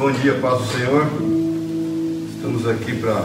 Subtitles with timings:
[0.00, 1.06] Bom dia, paz do Senhor.
[2.34, 3.22] Estamos aqui para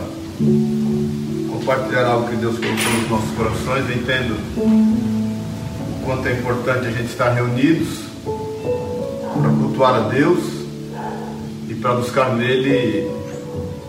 [1.50, 3.90] compartilhar algo que Deus colocou nos nossos corações.
[3.90, 10.44] Eu entendo o quanto é importante a gente estar reunidos para cultuar a Deus
[11.70, 13.10] e para buscar nele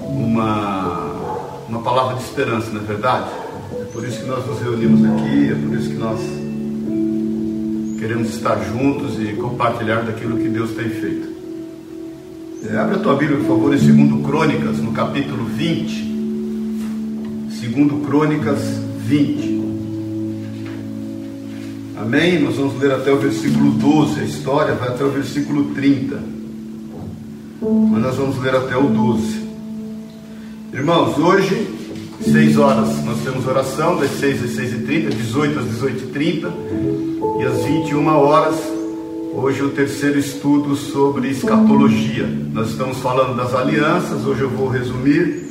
[0.02, 3.30] uma, uma palavra de esperança, não é verdade?
[3.80, 6.20] É por isso que nós nos reunimos aqui, é por isso que nós
[7.98, 11.35] queremos estar juntos e compartilhar daquilo que Deus tem feito.
[12.68, 16.02] É, abre a tua Bíblia, por favor, em 2 Crônicas, no capítulo 20.
[17.48, 18.58] 2 Crônicas
[18.98, 19.56] 20.
[21.96, 22.40] Amém?
[22.40, 24.20] Nós vamos ler até o versículo 12.
[24.20, 26.18] A história vai até o versículo 30.
[27.62, 29.46] Mas nós vamos ler até o 12.
[30.72, 31.68] Irmãos, hoje,
[32.20, 36.06] 6 horas, nós temos oração das 6 às 6 e 30, 18 às 18 e
[36.08, 36.52] 30
[37.40, 38.56] e às 21 horas,
[39.36, 42.26] hoje o terceiro estudo sobre escatologia.
[42.52, 45.44] Nós estamos falando das alianças, hoje eu vou resumir.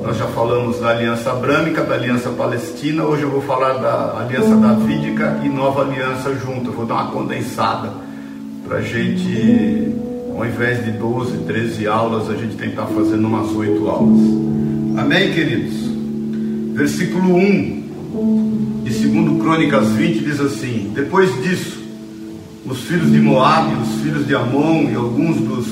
[0.00, 4.54] Nós já falamos da aliança abrâmica, da aliança palestina, hoje eu vou falar da aliança
[4.56, 6.70] davídica e nova aliança junto.
[6.70, 7.90] Eu vou dar uma condensada
[8.66, 9.92] para a gente,
[10.34, 14.20] ao invés de 12, 13 aulas, a gente tentar fazer umas 8 aulas.
[14.96, 15.74] Amém, queridos?
[16.74, 21.79] Versículo 1 de 2 Crônicas 20 diz assim: Depois disso,
[22.64, 25.66] os filhos de Moabe, os filhos de Amon e alguns dos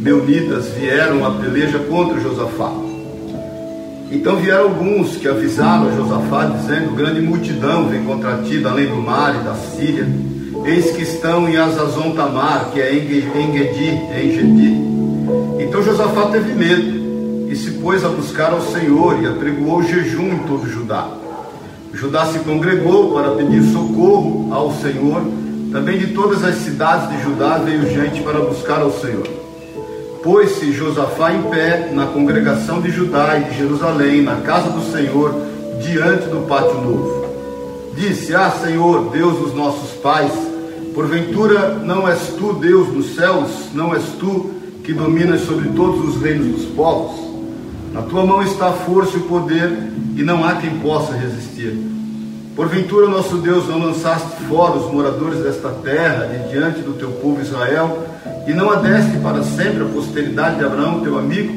[0.00, 2.72] meunitas vieram à peleja contra Josafá.
[4.10, 8.88] Então vieram alguns que avisaram a Josafá, dizendo: Grande multidão vem contra ti, da além
[8.88, 10.06] do mar e da Síria.
[10.64, 14.82] Eis que estão em Azazon Tamar, que é é Engedi.
[15.58, 20.38] Então Josafá teve medo e se pôs a buscar ao Senhor e apregoou jejum em
[20.40, 21.08] todo Judá.
[21.92, 25.22] Judá se congregou para pedir socorro ao Senhor.
[25.72, 29.26] Também de todas as cidades de Judá veio gente para buscar ao Senhor.
[30.22, 35.34] Pôs-se Josafá em pé na congregação de Judá e de Jerusalém, na casa do Senhor,
[35.82, 37.26] diante do pátio novo.
[37.96, 40.30] Disse: Ah, Senhor, Deus dos nossos pais,
[40.94, 44.50] porventura não és tu Deus dos céus, não és tu
[44.84, 47.18] que dominas sobre todos os reinos dos povos?
[47.94, 49.72] Na tua mão está a força e o poder,
[50.16, 52.01] e não há quem possa resistir.
[52.54, 57.40] Porventura, nosso Deus, não lançaste fora os moradores desta terra de diante do teu povo
[57.40, 58.06] Israel,
[58.46, 61.50] e não adeste para sempre a posteridade de Abraão, teu amigo?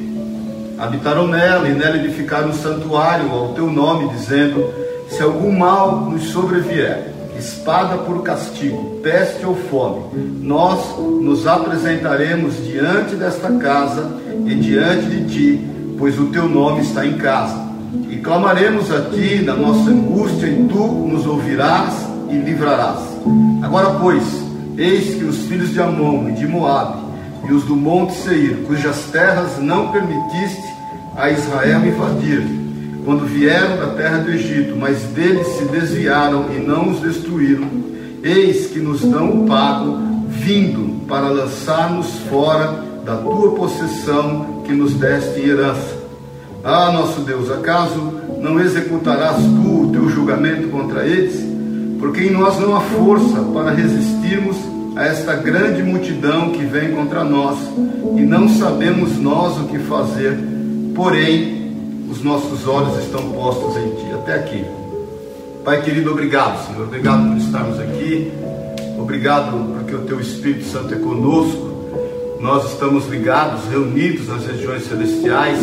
[0.78, 4.74] Habitaram nela, e nela edificaram um santuário ao teu nome, dizendo:
[5.10, 10.02] Se algum mal nos sobrevier, espada por castigo, peste ou fome,
[10.42, 14.12] nós nos apresentaremos diante desta casa
[14.46, 15.68] e diante de ti,
[15.98, 17.65] pois o teu nome está em casa.
[18.10, 21.94] E clamaremos a ti na nossa angústia, e tu nos ouvirás
[22.30, 23.00] e livrarás.
[23.62, 24.24] Agora, pois,
[24.78, 27.06] eis que os filhos de Amon e de Moabe
[27.48, 30.64] e os do monte Seir, cujas terras não permitiste
[31.16, 32.44] a Israel invadir,
[33.06, 37.68] quando vieram da terra do Egito, mas deles se desviaram e não os destruíram,
[38.24, 39.98] eis que nos dão o pago,
[40.28, 45.95] vindo para lançar-nos fora da tua possessão que nos deste em herança.
[46.68, 48.12] Ah, nosso Deus, acaso
[48.42, 51.40] não executarás tu o teu julgamento contra eles?
[52.00, 54.58] Porque em nós não há força para resistirmos
[54.96, 57.60] a esta grande multidão que vem contra nós,
[58.18, 60.36] e não sabemos nós o que fazer,
[60.96, 61.72] porém
[62.10, 64.12] os nossos olhos estão postos em ti.
[64.16, 64.66] Até aqui.
[65.64, 66.86] Pai querido, obrigado, Senhor.
[66.86, 68.32] Obrigado por estarmos aqui.
[68.98, 72.40] Obrigado porque o teu Espírito Santo é conosco.
[72.42, 75.60] Nós estamos ligados, reunidos nas regiões celestiais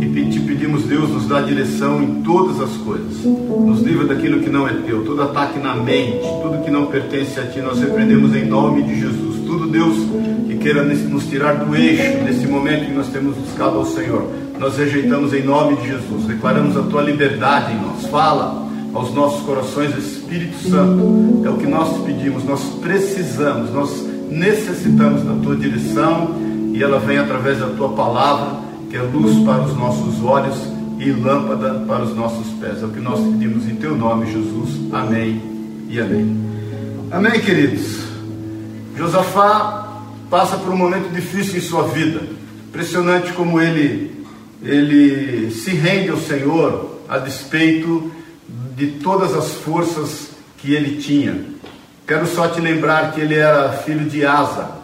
[0.00, 3.22] e te pedimos, Deus, nos dá direção em todas as coisas.
[3.24, 7.38] Nos livra daquilo que não é teu, todo ataque na mente, tudo que não pertence
[7.38, 9.36] a ti, nós repreendemos em nome de Jesus.
[9.46, 9.96] Tudo, Deus,
[10.46, 14.26] que queira nos tirar do eixo nesse momento que nós temos buscado ao Senhor,
[14.58, 16.24] nós rejeitamos em nome de Jesus.
[16.24, 18.06] Declaramos a tua liberdade em nós.
[18.06, 24.04] Fala aos nossos corações, Espírito Santo, é o que nós te pedimos, nós precisamos, nós
[24.30, 26.34] necessitamos da tua direção
[26.72, 28.59] e ela vem através da tua palavra
[28.90, 30.56] que é luz para os nossos olhos
[30.98, 32.82] e lâmpada para os nossos pés.
[32.82, 34.92] É o que nós pedimos em teu nome, Jesus.
[34.92, 35.40] Amém
[35.88, 36.36] e amém.
[37.10, 38.00] Amém, queridos.
[38.96, 42.20] Josafá passa por um momento difícil em sua vida.
[42.68, 44.20] Impressionante como ele
[44.62, 48.12] ele se rende ao Senhor a despeito
[48.76, 51.44] de todas as forças que ele tinha.
[52.06, 54.79] Quero só te lembrar que ele era filho de Asa,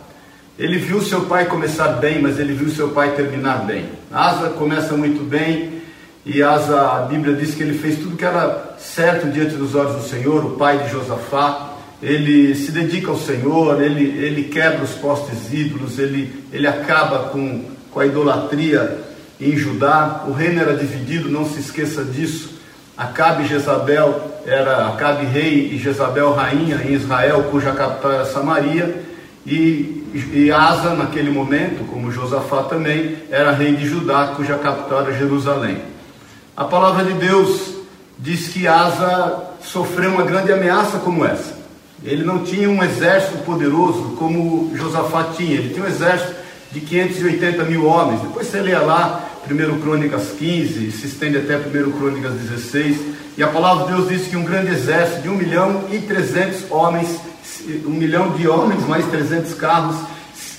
[0.59, 3.91] ele viu seu pai começar bem, mas ele viu seu pai terminar bem.
[4.11, 5.83] Asa começa muito bem
[6.25, 9.95] e Asa, a Bíblia diz que ele fez tudo que era certo diante dos olhos
[9.95, 11.75] do Senhor, o pai de Josafá.
[12.03, 17.65] ele se dedica ao Senhor, ele, ele quebra os postes ídolos, ele, ele acaba com,
[17.93, 18.99] com a idolatria
[19.41, 20.25] em Judá.
[20.27, 22.57] O reino era dividido, não se esqueça disso.
[22.97, 29.03] Acabe e Jezabel era Acabe rei e Jezabel rainha em Israel, cuja capital era Samaria,
[29.47, 35.13] e, e Asa, naquele momento, como Josafá também, era rei de Judá, cuja capital era
[35.13, 35.79] Jerusalém.
[36.57, 37.75] A palavra de Deus
[38.19, 41.57] diz que Asa sofreu uma grande ameaça como essa.
[42.05, 46.35] Ele não tinha um exército poderoso como Josafá tinha, ele tinha um exército
[46.73, 48.21] de 580 mil homens.
[48.21, 53.01] Depois você lê lá 1 Crônicas 15, se estende até 1 Crônicas 16,
[53.37, 56.71] e a palavra de Deus diz que um grande exército de 1 milhão e 300
[56.71, 57.21] homens,
[57.87, 59.97] 1 milhão de homens, mais 300 carros,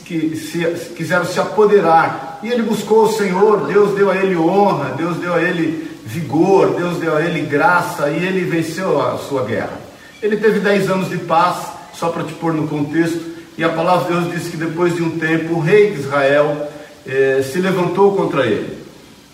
[0.05, 0.59] que se,
[0.95, 2.39] quiseram se apoderar.
[2.41, 6.75] E ele buscou o Senhor, Deus deu a ele honra, Deus deu a ele vigor,
[6.75, 9.79] Deus deu a ele graça e ele venceu a sua guerra.
[10.21, 13.19] Ele teve 10 anos de paz, só para te pôr no contexto,
[13.57, 16.69] e a palavra de Deus diz que depois de um tempo o rei de Israel
[17.05, 18.77] eh, se levantou contra ele,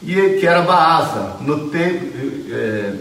[0.02, 2.06] e que era Baasa, no tempo.
[2.50, 2.94] Eh,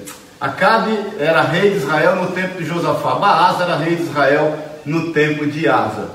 [0.42, 5.12] Acabe era rei de Israel no tempo de Josafá, Baasa era rei de Israel no
[5.12, 6.10] tempo de Asa.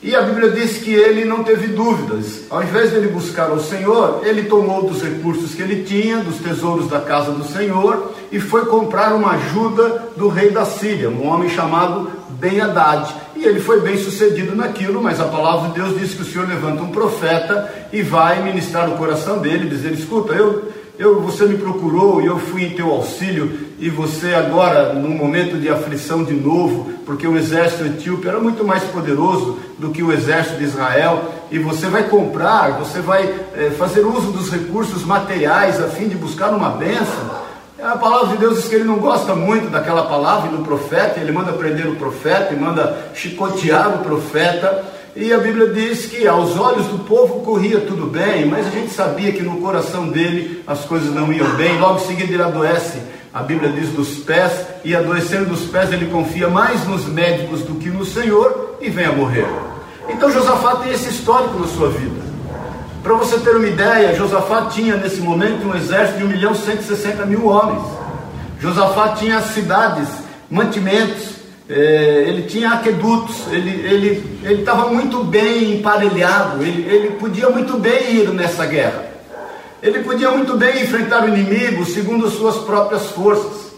[0.00, 2.42] E a Bíblia diz que ele não teve dúvidas.
[2.48, 6.36] Ao invés de ele buscar o Senhor, ele tomou dos recursos que ele tinha, dos
[6.36, 11.26] tesouros da casa do Senhor, e foi comprar uma ajuda do rei da Síria, um
[11.26, 12.08] homem chamado
[12.38, 13.12] Ben-Hadad.
[13.34, 16.46] E ele foi bem sucedido naquilo, mas a palavra de Deus diz que o Senhor
[16.46, 21.56] levanta um profeta e vai ministrar no coração dele, dizer: Escuta, eu eu, você me
[21.56, 26.34] procurou e eu fui em teu auxílio, e você agora, num momento de aflição de
[26.34, 31.24] novo, porque o exército etíope era muito mais poderoso do que o exército de Israel,
[31.50, 36.14] e você vai comprar, você vai é, fazer uso dos recursos materiais a fim de
[36.14, 37.42] buscar uma bênção.
[37.82, 41.32] A palavra de Deus diz que ele não gosta muito daquela palavra do profeta, ele
[41.32, 44.84] manda prender o profeta e manda chicotear o profeta.
[45.16, 48.92] E a Bíblia diz que aos olhos do povo corria tudo bem, mas a gente
[48.92, 51.80] sabia que no coração dele as coisas não iam bem.
[51.80, 52.98] Logo em seguida ele adoece,
[53.34, 54.52] a Bíblia diz dos pés,
[54.84, 59.06] e adoecendo dos pés ele confia mais nos médicos do que no Senhor e vem
[59.06, 59.46] a morrer.
[60.08, 62.20] Então Josafá tem esse histórico na sua vida.
[63.02, 66.56] Para você ter uma ideia, Josafá tinha nesse momento um exército de 1 milhão e
[66.56, 67.82] 160 mil homens.
[68.60, 70.08] Josafá tinha cidades,
[70.50, 71.32] mantimentos,
[71.68, 77.78] é, ele tinha aquedutos, ele ele ele estava muito bem emparelhado, ele, ele podia muito
[77.78, 79.11] bem ir nessa guerra.
[79.82, 83.72] Ele podia muito bem enfrentar o inimigo segundo suas próprias forças.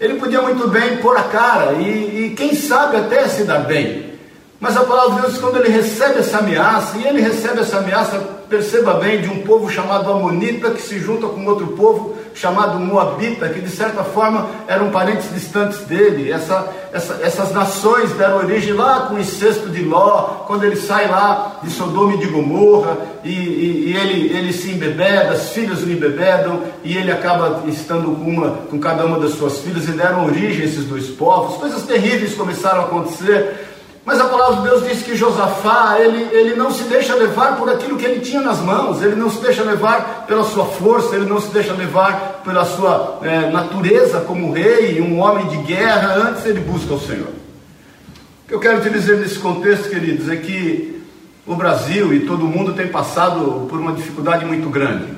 [0.00, 4.12] Ele podia muito bem pôr a cara e, e quem sabe até se dar bem.
[4.58, 8.18] Mas a palavra de Deus, quando ele recebe essa ameaça, e ele recebe essa ameaça,
[8.48, 13.48] perceba bem, de um povo chamado Amonita, que se junta com outro povo chamado Moabita,
[13.48, 16.30] que de certa forma eram parentes distantes dele.
[16.30, 21.08] Essa, essa, essas nações deram origem lá com o incesto de Ló, quando ele sai
[21.08, 25.82] lá de Sodoma e de Gomorra, e, e, e ele, ele se embebeda, as filhas
[25.82, 29.92] o embebedam, e ele acaba estando com, uma, com cada uma das suas filhas, e
[29.92, 31.56] deram origem a esses dois povos.
[31.56, 33.71] Coisas terríveis começaram a acontecer.
[34.04, 37.70] Mas a palavra de Deus diz que Josafá, ele, ele não se deixa levar por
[37.70, 41.26] aquilo que ele tinha nas mãos, ele não se deixa levar pela sua força, ele
[41.26, 46.44] não se deixa levar pela sua é, natureza como rei, um homem de guerra, antes
[46.44, 47.28] ele busca o Senhor.
[47.28, 51.00] O que eu quero te dizer nesse contexto, queridos, é que
[51.46, 55.12] o Brasil e todo mundo tem passado por uma dificuldade muito grande.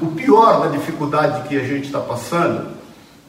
[0.00, 2.68] O pior da dificuldade que a gente está passando,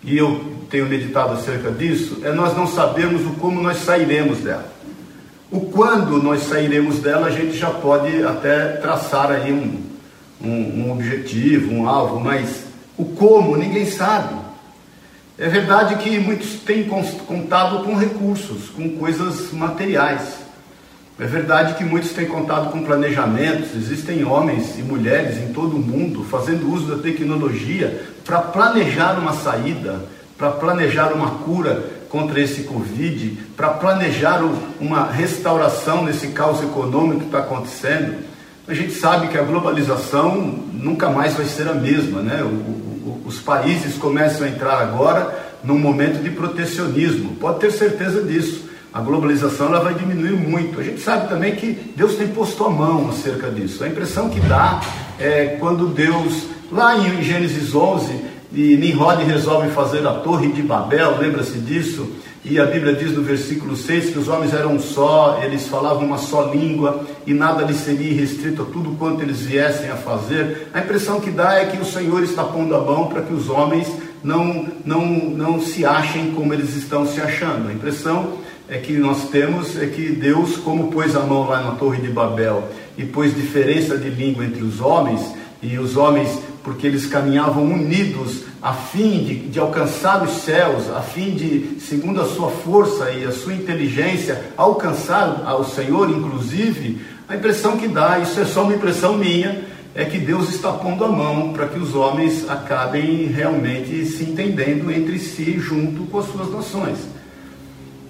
[0.01, 4.73] e eu tenho meditado acerca disso, é nós não sabermos o como nós sairemos dela.
[5.51, 9.81] O quando nós sairemos dela, a gente já pode até traçar aí um,
[10.41, 12.65] um, um objetivo, um alvo, mas
[12.97, 14.35] o como ninguém sabe.
[15.37, 20.45] É verdade que muitos têm contado com recursos, com coisas materiais.
[21.17, 25.79] É verdade que muitos têm contado com planejamentos, existem homens e mulheres em todo o
[25.79, 30.03] mundo fazendo uso da tecnologia para planejar uma saída,
[30.37, 34.41] para planejar uma cura contra esse Covid, para planejar
[34.79, 38.23] uma restauração nesse caos econômico que está acontecendo.
[38.67, 40.35] A gente sabe que a globalização
[40.73, 42.41] nunca mais vai ser a mesma, né?
[42.43, 48.21] O, o, os países começam a entrar agora num momento de protecionismo, pode ter certeza
[48.21, 48.65] disso.
[48.93, 50.79] A globalização ela vai diminuir muito.
[50.79, 53.83] A gente sabe também que Deus tem posto a mão acerca disso.
[53.83, 54.79] A impressão que dá
[55.19, 61.17] é quando Deus, lá em Gênesis 11, e Nimrod resolve fazer a torre de Babel,
[61.19, 62.09] lembra-se disso?
[62.43, 66.17] E a Bíblia diz no versículo 6 que os homens eram só, eles falavam uma
[66.17, 70.69] só língua e nada lhes seria restrito a tudo quanto eles viessem a fazer.
[70.73, 73.49] A impressão que dá é que o Senhor está pondo a mão para que os
[73.49, 73.91] homens
[74.23, 77.67] não, não, não se achem como eles estão se achando.
[77.67, 78.37] A impressão
[78.69, 82.09] é que nós temos é que Deus, como pôs a mão lá na Torre de
[82.09, 87.63] Babel e pôs diferença de língua entre os homens, e os homens, porque eles caminhavam
[87.63, 93.11] unidos a fim de, de alcançar os céus, a fim de, segundo a sua força
[93.11, 98.63] e a sua inteligência, alcançar ao Senhor, inclusive, a impressão que dá, isso é só
[98.63, 103.27] uma impressão minha, é que Deus está pondo a mão para que os homens acabem
[103.27, 106.97] realmente se entendendo entre si, junto com as suas nações.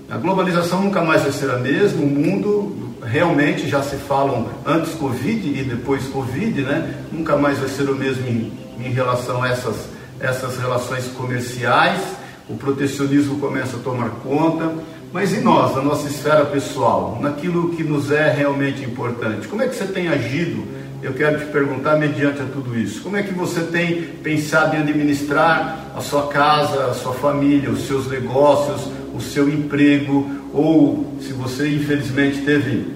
[0.09, 4.93] A globalização nunca mais vai ser a mesma, o mundo realmente já se falam antes
[4.93, 6.93] Covid e depois Covid, né?
[7.11, 9.87] Nunca mais vai ser o mesmo em, em relação a essas,
[10.19, 12.01] essas relações comerciais,
[12.47, 14.71] o protecionismo começa a tomar conta,
[15.11, 19.47] mas e nós, na nossa esfera pessoal, naquilo que nos é realmente importante?
[19.47, 20.63] Como é que você tem agido?
[21.01, 24.79] Eu quero te perguntar, mediante a tudo isso, como é que você tem pensado em
[24.79, 31.33] administrar a sua casa, a sua família, os seus negócios, o seu emprego, ou se
[31.33, 32.93] você infelizmente teve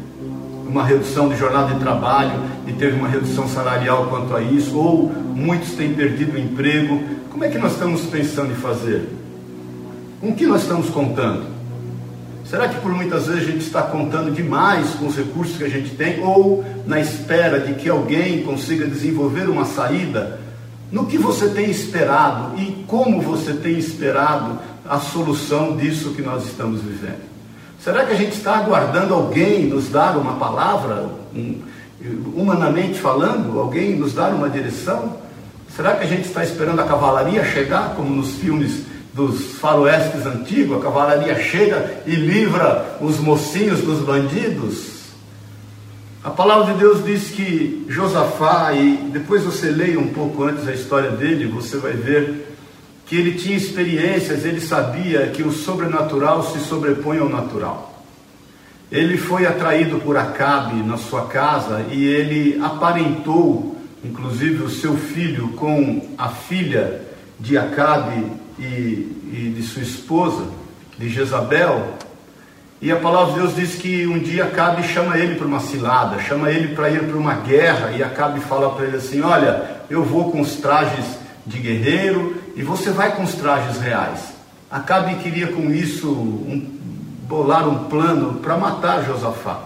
[0.68, 5.12] uma redução de jornada de trabalho e teve uma redução salarial quanto a isso, ou
[5.34, 9.10] muitos têm perdido o emprego, como é que nós estamos pensando em fazer?
[10.22, 11.60] Com que nós estamos contando?
[12.46, 15.70] Será que por muitas vezes a gente está contando demais com os recursos que a
[15.70, 20.40] gente tem, ou na espera de que alguém consiga desenvolver uma saída?
[20.92, 24.58] No que você tem esperado e como você tem esperado
[24.90, 27.30] a solução disso que nós estamos vivendo?
[27.80, 31.62] Será que a gente está aguardando alguém nos dar uma palavra, um,
[32.36, 35.18] humanamente falando, alguém nos dar uma direção?
[35.74, 40.78] Será que a gente está esperando a cavalaria chegar, como nos filmes dos faroestes antigos?
[40.78, 45.00] A cavalaria chega e livra os mocinhos dos bandidos?
[46.22, 50.74] A palavra de Deus diz que Josafá, e depois você leia um pouco antes a
[50.74, 52.49] história dele, você vai ver
[53.10, 58.06] que ele tinha experiências, ele sabia que o sobrenatural se sobrepõe ao natural.
[58.92, 63.76] Ele foi atraído por Acabe na sua casa e ele aparentou,
[64.06, 67.02] inclusive, o seu filho com a filha
[67.40, 70.46] de Acabe e, e de sua esposa,
[70.96, 71.96] de Jezabel.
[72.80, 76.22] E a palavra de Deus diz que um dia Acabe chama ele para uma cilada,
[76.22, 80.04] chama ele para ir para uma guerra, e Acabe fala para ele assim: Olha, eu
[80.04, 84.20] vou com os trajes de guerreiro e você vai com os trajes reais.
[84.70, 86.78] Acabe queria com isso um,
[87.26, 89.62] bolar um plano para matar Josafá.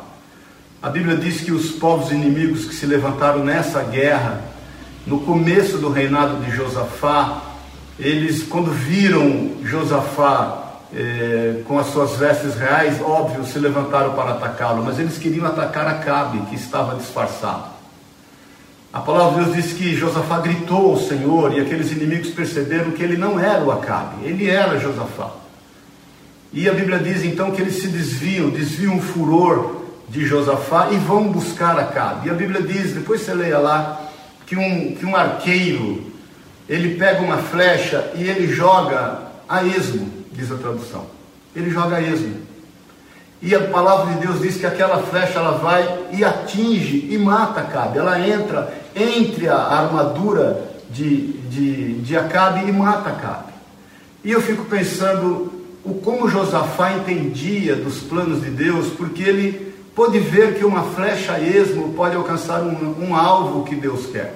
[0.79, 4.41] A Bíblia diz que os povos inimigos que se levantaram nessa guerra,
[5.07, 7.41] no começo do reinado de Josafá,
[7.97, 14.83] eles, quando viram Josafá eh, com as suas vestes reais, óbvio, se levantaram para atacá-lo,
[14.83, 17.72] mas eles queriam atacar Acabe, que estava disfarçado.
[18.93, 23.01] A palavra de Deus diz que Josafá gritou ao Senhor e aqueles inimigos perceberam que
[23.01, 25.31] ele não era o Acabe, ele era Josafá.
[26.53, 30.97] E a Bíblia diz então que eles se desviam, desviam o furor de Josafá e
[30.97, 32.27] vão buscar Acabe.
[32.27, 33.99] E a Bíblia diz, depois você leia lá,
[34.45, 36.03] que um, que um arqueiro,
[36.69, 41.07] ele pega uma flecha e ele joga a esmo, diz a tradução.
[41.55, 42.43] Ele joga a esmo.
[43.41, 47.61] E a palavra de Deus diz que aquela flecha ela vai e atinge e mata
[47.61, 47.97] Acabe.
[47.97, 53.53] Ela entra entre a armadura de, de, de Acabe e mata Acabe.
[54.23, 55.51] E eu fico pensando
[55.83, 61.39] o como Josafá entendia dos planos de Deus, porque ele pôde ver que uma flecha
[61.39, 64.35] esmo pode alcançar um, um alvo que Deus quer.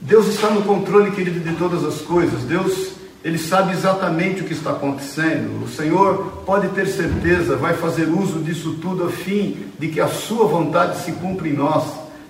[0.00, 2.42] Deus está no controle, querido, de todas as coisas.
[2.42, 5.64] Deus ele sabe exatamente o que está acontecendo.
[5.64, 10.08] O Senhor pode ter certeza, vai fazer uso disso tudo a fim de que a
[10.08, 11.84] sua vontade se cumpra em nós,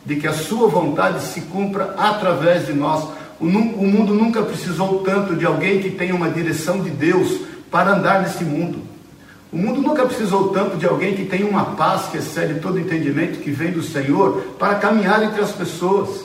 [0.05, 3.09] de que a sua vontade se cumpra através de nós.
[3.41, 7.95] O, o mundo nunca precisou tanto de alguém que tenha uma direção de Deus para
[7.95, 8.83] andar nesse mundo.
[9.53, 13.39] O mundo nunca precisou tanto de alguém que tenha uma paz que excede todo entendimento
[13.39, 16.25] que vem do Senhor para caminhar entre as pessoas.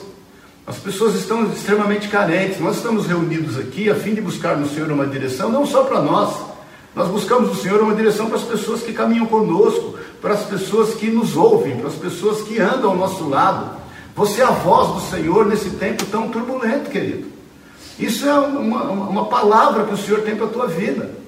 [0.66, 2.60] As pessoas estão extremamente carentes.
[2.60, 6.02] Nós estamos reunidos aqui a fim de buscar no Senhor uma direção, não só para
[6.02, 6.49] nós.
[6.94, 10.94] Nós buscamos no Senhor uma direção para as pessoas que caminham conosco, para as pessoas
[10.94, 13.78] que nos ouvem, para as pessoas que andam ao nosso lado.
[14.16, 17.28] Você é a voz do Senhor nesse tempo tão turbulento, querido.
[17.98, 21.20] Isso é uma, uma palavra que o Senhor tem para a tua vida.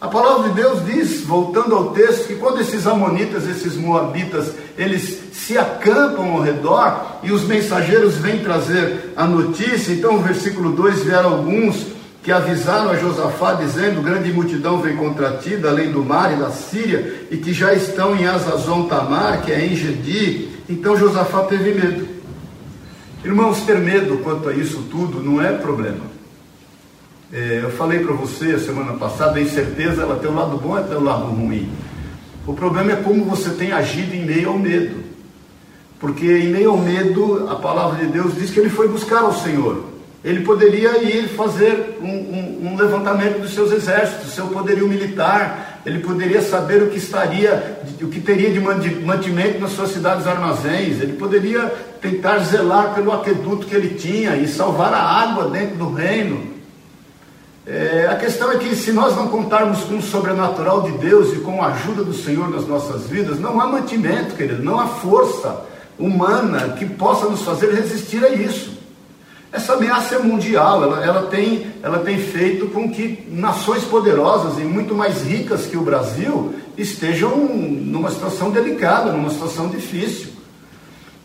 [0.00, 5.20] A palavra de Deus diz, voltando ao texto, que quando esses amonitas, esses moabitas, eles
[5.32, 11.04] se acampam ao redor e os mensageiros vêm trazer a notícia, então no versículo 2
[11.04, 11.86] vieram alguns
[12.22, 16.50] que avisaram a Josafá, dizendo: Grande multidão vem contra ti, além do mar e da
[16.50, 20.50] Síria, e que já estão em Azazon Tamar, que é em Gedi.
[20.68, 22.08] Então Josafá teve medo.
[23.24, 26.12] Irmãos, ter medo quanto a isso tudo não é problema.
[27.32, 30.78] É, eu falei para você a semana passada, a incerteza ela tem um lado bom
[30.78, 31.68] e tem um lado ruim.
[32.46, 35.02] O problema é como você tem agido em meio ao medo.
[35.98, 39.32] Porque em meio ao medo, a palavra de Deus diz que ele foi buscar o
[39.32, 39.91] Senhor.
[40.24, 45.98] Ele poderia ir fazer um, um, um levantamento dos seus exércitos, seu poderio militar, ele
[45.98, 51.14] poderia saber o que estaria, o que teria de mantimento nas suas cidades armazéns, ele
[51.14, 56.52] poderia tentar zelar pelo aqueduto que ele tinha e salvar a água dentro do reino.
[57.66, 61.40] É, a questão é que se nós não contarmos com o sobrenatural de Deus e
[61.40, 65.64] com a ajuda do Senhor nas nossas vidas, não há mantimento, querido, não há força
[65.98, 68.81] humana que possa nos fazer resistir a isso.
[69.52, 74.62] Essa ameaça é mundial, ela, ela, tem, ela tem feito com que nações poderosas e
[74.64, 80.32] muito mais ricas que o Brasil estejam numa situação delicada, numa situação difícil.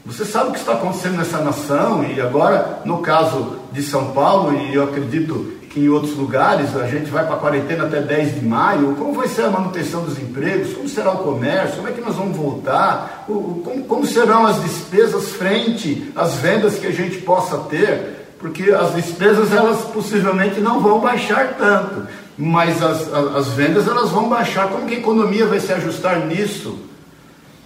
[0.05, 4.57] Você sabe o que está acontecendo nessa nação, e agora, no caso de São Paulo,
[4.57, 8.35] e eu acredito que em outros lugares, a gente vai para a quarentena até 10
[8.35, 11.91] de maio, como vai ser a manutenção dos empregos, como será o comércio, como é
[11.91, 17.17] que nós vamos voltar, como, como serão as despesas frente às vendas que a gente
[17.19, 23.47] possa ter porque as despesas elas possivelmente não vão baixar tanto, mas as, as, as,
[23.49, 24.67] vendas elas vão baixar.
[24.69, 26.77] Como que a economia vai se ajustar nisso?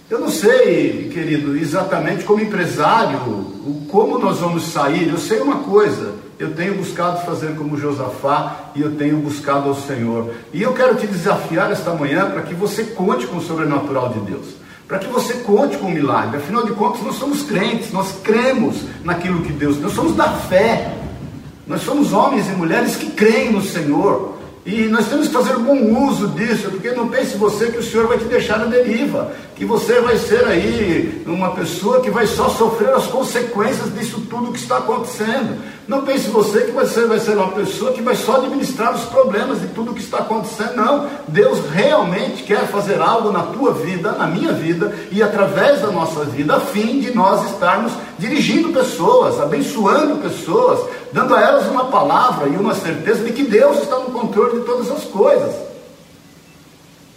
[0.08, 3.18] Eu não sei, querido, exatamente como empresário,
[3.90, 5.08] como nós vamos sair.
[5.08, 9.74] Eu sei uma coisa, eu tenho buscado fazer como Josafá e eu tenho buscado ao
[9.74, 10.34] Senhor.
[10.52, 14.20] E eu quero te desafiar esta manhã para que você conte com o sobrenatural de
[14.20, 14.61] Deus
[14.92, 16.36] para que você conte com o milagre.
[16.36, 20.98] Afinal de contas, nós somos crentes, nós cremos naquilo que Deus, nós somos da fé.
[21.66, 24.36] Nós somos homens e mulheres que creem no Senhor.
[24.66, 28.06] E nós temos que fazer bom uso disso, porque não pense você que o Senhor
[28.06, 32.48] vai te deixar na deriva, que você vai ser aí uma pessoa que vai só
[32.48, 35.56] sofrer as consequências disso tudo que está acontecendo.
[35.86, 39.60] Não pense você que você vai ser uma pessoa que vai só administrar os problemas
[39.60, 40.74] de tudo que está acontecendo.
[40.74, 45.92] Não, Deus realmente quer fazer algo na tua vida, na minha vida e através da
[45.92, 50.80] nossa vida, a fim de nós estarmos dirigindo pessoas, abençoando pessoas,
[51.12, 54.66] dando a elas uma palavra e uma certeza de que Deus está no controle de
[54.66, 55.71] todas as coisas.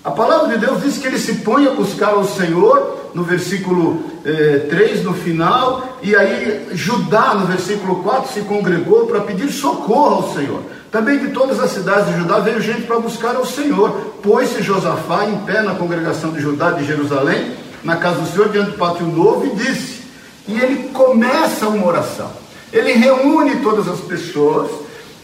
[0.05, 4.03] A palavra de Deus diz que ele se põe a buscar o Senhor, no versículo
[4.23, 10.17] eh, 3, no final, e aí Judá, no versículo 4, se congregou para pedir socorro
[10.17, 10.61] ao Senhor.
[10.91, 13.89] Também de todas as cidades de Judá veio gente para buscar ao Senhor.
[14.21, 18.71] Pôs-se Josafá em pé na congregação de Judá de Jerusalém, na casa do Senhor, diante
[18.71, 20.05] do pátio novo, e disse:
[20.47, 22.29] e ele começa uma oração.
[22.71, 24.69] Ele reúne todas as pessoas,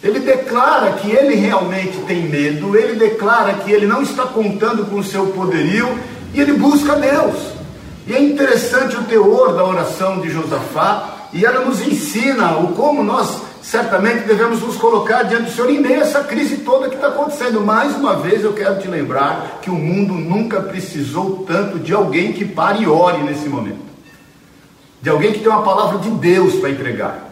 [0.04, 4.98] ele declara que ele realmente tem medo, ele declara que ele não está contando com
[4.98, 5.98] o seu poderio
[6.34, 7.36] e ele busca Deus.
[8.08, 13.04] E é interessante o teor da oração de Josafá, e ela nos ensina o como
[13.04, 16.96] nós certamente devemos nos colocar diante do Senhor em meio a essa crise toda que
[16.96, 17.62] está acontecendo.
[17.62, 22.34] Mais uma vez eu quero te lembrar que o mundo nunca precisou tanto de alguém
[22.34, 23.92] que pare e ore nesse momento
[25.02, 27.31] de alguém que tem uma palavra de Deus para entregar,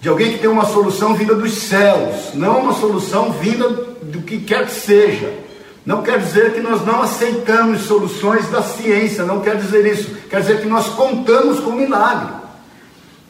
[0.00, 3.68] de alguém que tem uma solução vinda dos céus, não uma solução vinda
[4.02, 5.32] do que quer que seja.
[5.84, 10.10] Não quer dizer que nós não aceitamos soluções da ciência, não quer dizer isso.
[10.28, 12.28] Quer dizer que nós contamos com milagre.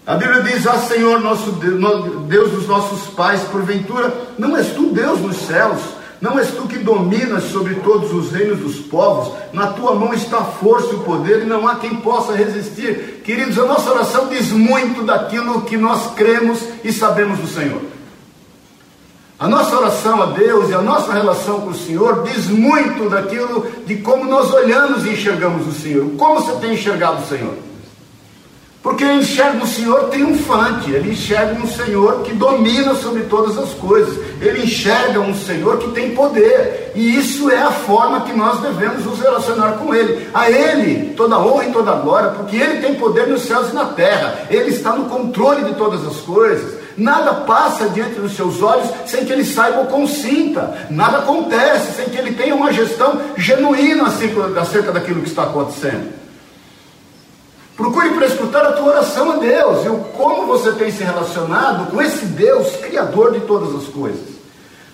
[0.05, 4.91] A Bíblia diz: Ah, Senhor, nosso Deus, Deus dos nossos pais, porventura, não és tu
[4.91, 5.81] Deus nos céus,
[6.21, 10.39] não és tu que dominas sobre todos os reinos dos povos, na tua mão está
[10.39, 13.23] a força e o poder, e não há quem possa resistir.
[13.25, 17.83] Queridos, a nossa oração diz muito daquilo que nós cremos e sabemos do Senhor.
[19.39, 23.65] A nossa oração a Deus e a nossa relação com o Senhor diz muito daquilo
[23.87, 26.11] de como nós olhamos e enxergamos o Senhor.
[26.17, 27.68] Como você tem enxergado o Senhor?
[28.89, 33.75] Porque ele enxerga um Senhor triunfante, ele enxerga um Senhor que domina sobre todas as
[33.75, 38.61] coisas, ele enxerga um Senhor que tem poder, e isso é a forma que nós
[38.61, 40.27] devemos nos relacionar com Ele.
[40.33, 43.85] A Ele toda honra e toda glória, porque Ele tem poder nos céus e na
[43.85, 46.79] terra, Ele está no controle de todas as coisas.
[46.97, 50.89] Nada passa diante dos seus olhos sem que ele saiba ou consinta.
[50.89, 54.05] Nada acontece sem que ele tenha uma gestão genuína
[54.59, 56.28] acerca daquilo que está acontecendo.
[57.79, 61.89] Procure para escutar a tua oração a Deus e o como você tem se relacionado
[61.93, 64.37] com esse Deus, Criador de todas as coisas.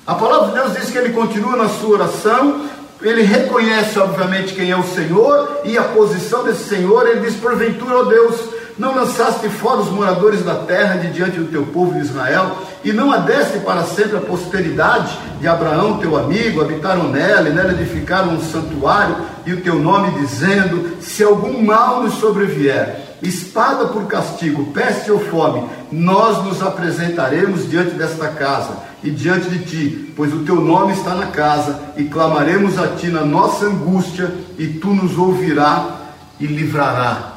[0.06, 2.66] A palavra de Deus diz que ele continua na sua oração,
[3.00, 7.08] ele reconhece, obviamente, quem é o Senhor e a posição desse Senhor.
[7.08, 8.38] Ele diz: Porventura, ó Deus,
[8.78, 13.10] não lançaste fora os moradores da terra de diante do teu povo Israel, e não
[13.10, 18.40] adeste para sempre a posteridade de Abraão, teu amigo, habitaram nela, e nela edificaram um
[18.42, 19.16] santuário,
[19.46, 25.18] e o teu nome, dizendo: Se algum mal nos sobrevier, espada por castigo, peste ou
[25.18, 30.92] fome, nós nos apresentaremos diante desta casa, e diante de ti, pois o teu nome
[30.92, 36.00] está na casa, e clamaremos a ti na nossa angústia, e tu nos ouvirá
[36.40, 37.34] e livrará.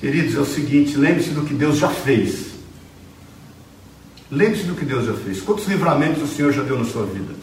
[0.00, 2.52] Queridos, é o seguinte: lembre-se do que Deus já fez.
[4.30, 5.42] Lembre-se do que Deus já fez.
[5.42, 7.34] Quantos livramentos o Senhor já deu na sua vida?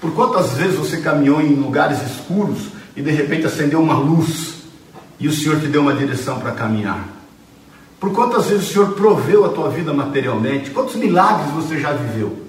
[0.00, 2.58] Por quantas vezes você caminhou em lugares escuros
[2.96, 4.54] e de repente acendeu uma luz
[5.18, 7.08] e o Senhor te deu uma direção para caminhar?
[7.98, 10.70] Por quantas vezes o Senhor proveu a tua vida materialmente?
[10.70, 12.44] Quantos milagres você já viveu?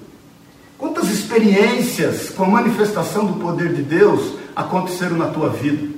[0.77, 5.95] Quantas experiências com a manifestação do poder de Deus aconteceram na tua vida?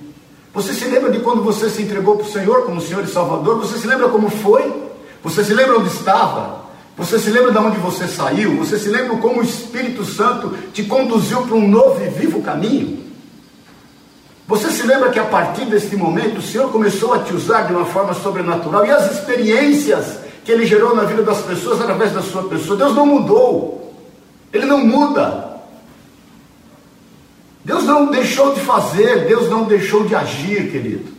[0.53, 3.57] Você se lembra de quando você se entregou para o Senhor como Senhor e Salvador?
[3.59, 4.71] Você se lembra como foi?
[5.23, 6.67] Você se lembra onde estava?
[6.95, 8.57] Você se lembra de onde você saiu?
[8.57, 13.06] Você se lembra como o Espírito Santo te conduziu para um novo e vivo caminho?
[14.47, 17.73] Você se lembra que a partir deste momento o Senhor começou a te usar de
[17.73, 22.21] uma forma sobrenatural e as experiências que Ele gerou na vida das pessoas através da
[22.21, 22.77] sua pessoa?
[22.77, 23.93] Deus não mudou,
[24.53, 25.47] Ele não muda.
[27.65, 31.11] Deus não deixou de fazer, Deus não deixou de agir, querido.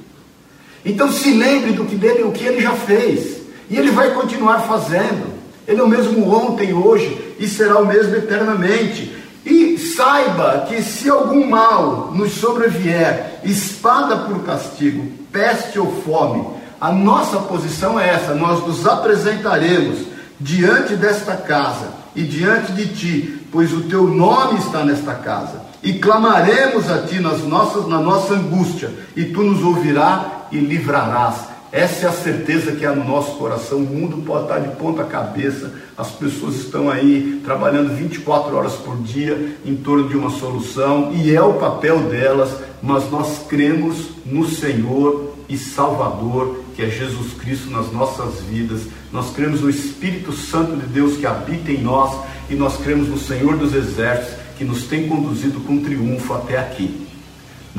[0.83, 4.61] Então se lembre do que dele, o que ele já fez, e ele vai continuar
[4.61, 5.37] fazendo.
[5.67, 9.15] Ele é o mesmo ontem, hoje e será o mesmo eternamente.
[9.49, 16.47] E saiba que se algum mal nos sobrevier, espada por castigo, peste ou fome,
[16.81, 20.01] a nossa posição é essa: nós nos apresentaremos
[20.39, 25.95] diante desta casa e diante de ti, pois o teu nome está nesta casa e
[25.95, 31.37] clamaremos a Ti nas nossas, na nossa angústia, e Tu nos ouvirás e livrarás.
[31.71, 33.79] Essa é a certeza que há no nosso coração.
[33.79, 38.97] O mundo pode estar de ponta cabeça, as pessoas estão aí trabalhando 24 horas por
[39.03, 42.51] dia em torno de uma solução, e é o papel delas,
[42.83, 48.83] mas nós cremos no Senhor e Salvador, que é Jesus Cristo nas nossas vidas.
[49.13, 53.19] Nós cremos no Espírito Santo de Deus que habita em nós, e nós cremos no
[53.19, 57.08] Senhor dos Exércitos que nos tem conduzido com triunfo até aqui.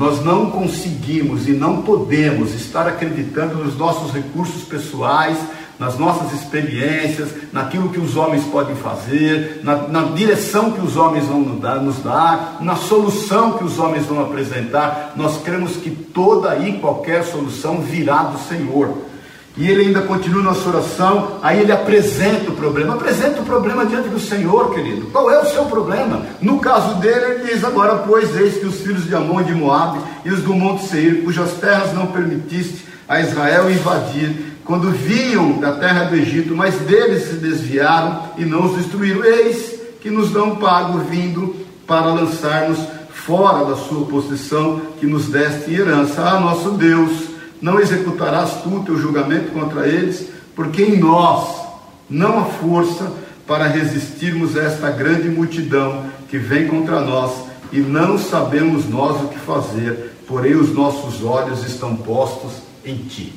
[0.00, 5.36] Nós não conseguimos e não podemos estar acreditando nos nossos recursos pessoais,
[5.78, 11.26] nas nossas experiências, naquilo que os homens podem fazer, na, na direção que os homens
[11.26, 15.12] vão nos dar, nos dar, na solução que os homens vão apresentar.
[15.16, 19.09] Nós cremos que toda e qualquer solução virá do Senhor.
[19.56, 22.94] E ele ainda continua na sua oração, aí ele apresenta o problema.
[22.94, 25.06] Apresenta o problema diante do Senhor, querido.
[25.06, 26.22] Qual é o seu problema?
[26.40, 29.54] No caso dele, ele diz agora, pois, eis que os filhos de Amon e de
[29.54, 35.58] Moabe e os do Monte Seir, cujas terras não permitiste a Israel invadir, quando vinham
[35.58, 39.24] da terra do Egito, mas deles se desviaram e não os destruíram.
[39.24, 41.56] Eis que nos dão pago vindo
[41.88, 42.78] para lançar-nos
[43.12, 46.22] fora da sua possessão que nos deste em herança.
[46.22, 47.29] Ah, nosso Deus,
[47.60, 51.60] não executarás tu teu julgamento contra eles, porque em nós
[52.08, 53.12] não há força
[53.46, 57.32] para resistirmos a esta grande multidão que vem contra nós,
[57.72, 62.52] e não sabemos nós o que fazer, porém os nossos olhos estão postos
[62.84, 63.32] em ti.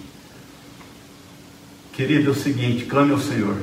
[1.91, 3.55] Querido, é o seguinte: clame ao Senhor,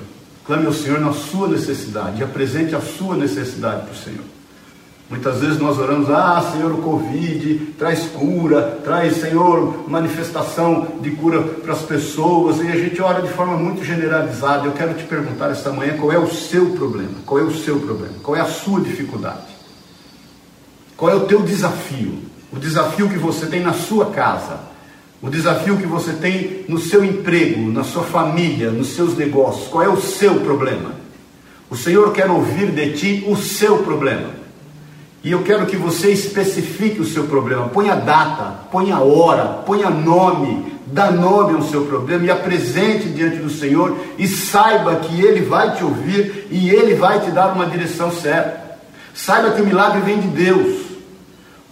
[0.44, 4.39] clame ao Senhor na sua necessidade, apresente a sua necessidade para o Senhor.
[5.11, 11.42] Muitas vezes nós oramos, ah, Senhor, o Covid traz cura, traz, Senhor, manifestação de cura
[11.42, 14.66] para as pessoas, e a gente ora de forma muito generalizada.
[14.66, 17.81] Eu quero te perguntar esta manhã qual é o seu problema, qual é o seu
[17.81, 19.49] problema, qual é a sua dificuldade,
[20.96, 22.20] qual é o teu desafio,
[22.53, 24.61] o desafio que você tem na sua casa,
[25.20, 29.83] o desafio que você tem no seu emprego, na sua família, nos seus negócios, qual
[29.83, 30.92] é o seu problema?
[31.68, 34.39] O Senhor quer ouvir de ti o seu problema.
[35.23, 40.79] E eu quero que você especifique o seu problema, ponha data, ponha hora, ponha nome,
[40.87, 45.75] dá nome ao seu problema e apresente diante do Senhor e saiba que Ele vai
[45.77, 48.79] te ouvir e Ele vai te dar uma direção certa.
[49.13, 50.87] Saiba que o milagre vem de Deus.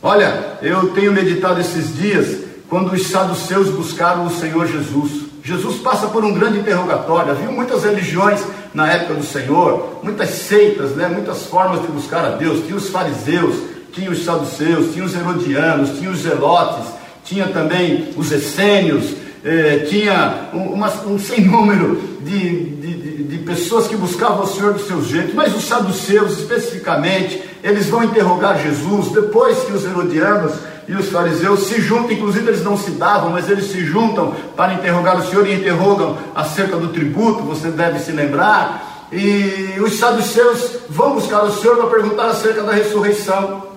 [0.02, 5.27] Olha, eu tenho meditado esses dias quando os saduceus buscaram o Senhor Jesus.
[5.42, 7.32] Jesus passa por um grande interrogatório.
[7.32, 12.30] Havia muitas religiões na época do Senhor, muitas seitas, né, muitas formas de buscar a
[12.30, 12.64] Deus.
[12.66, 13.56] Tinha os fariseus,
[13.92, 16.92] tinha os saduceus, tinha os herodianos, tinha os zelotes,
[17.24, 23.86] tinha também os essênios, eh, tinha um, uma, um sem número de, de, de pessoas
[23.86, 29.12] que buscavam o Senhor do seu jeito, mas os saduceus especificamente, eles vão interrogar Jesus
[29.12, 30.52] depois que os herodianos
[30.88, 34.72] e os fariseus se juntam, inclusive eles não se davam, mas eles se juntam para
[34.72, 39.06] interrogar o Senhor e interrogam acerca do tributo, você deve se lembrar.
[39.12, 43.68] E os saduceus vão buscar o Senhor para perguntar acerca da ressurreição.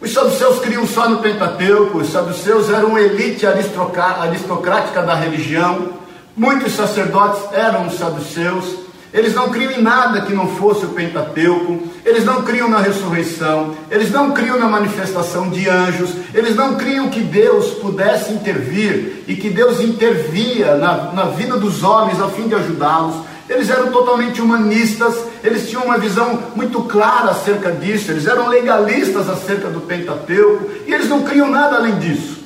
[0.00, 5.90] Os saduceus criam só no Pentateuco, os saduceus eram uma elite aristocrática da religião,
[6.36, 8.81] muitos sacerdotes eram saduceus,
[9.12, 13.76] Eles não criam em nada que não fosse o Pentateuco, eles não criam na ressurreição,
[13.90, 19.34] eles não criam na manifestação de anjos, eles não criam que Deus pudesse intervir e
[19.34, 23.16] que Deus intervia na, na vida dos homens a fim de ajudá-los.
[23.50, 29.28] Eles eram totalmente humanistas, eles tinham uma visão muito clara acerca disso, eles eram legalistas
[29.28, 30.70] acerca do Pentateuco.
[30.86, 32.38] E eles não criam nada além disso.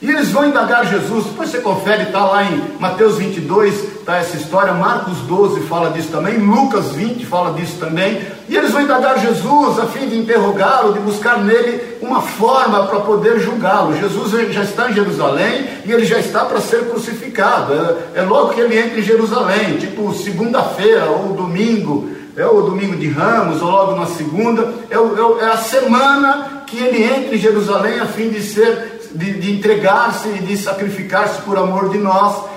[0.00, 4.36] E eles vão indagar Jesus, depois você confere, está lá em Mateus 22, está essa
[4.36, 9.18] história, Marcos 12 fala disso também, Lucas 20 fala disso também, e eles vão indagar
[9.18, 13.96] Jesus a fim de interrogá-lo, de buscar nele uma forma para poder julgá-lo.
[13.96, 17.72] Jesus já está em Jerusalém e ele já está para ser crucificado,
[18.14, 22.96] é, é logo que ele entra em Jerusalém, tipo segunda-feira ou domingo, é o domingo
[22.96, 27.38] de Ramos, ou logo na segunda, é, é, é a semana que ele entra em
[27.38, 32.51] Jerusalém a fim de ser de, de entregar-se e de sacrificar-se por amor de nós.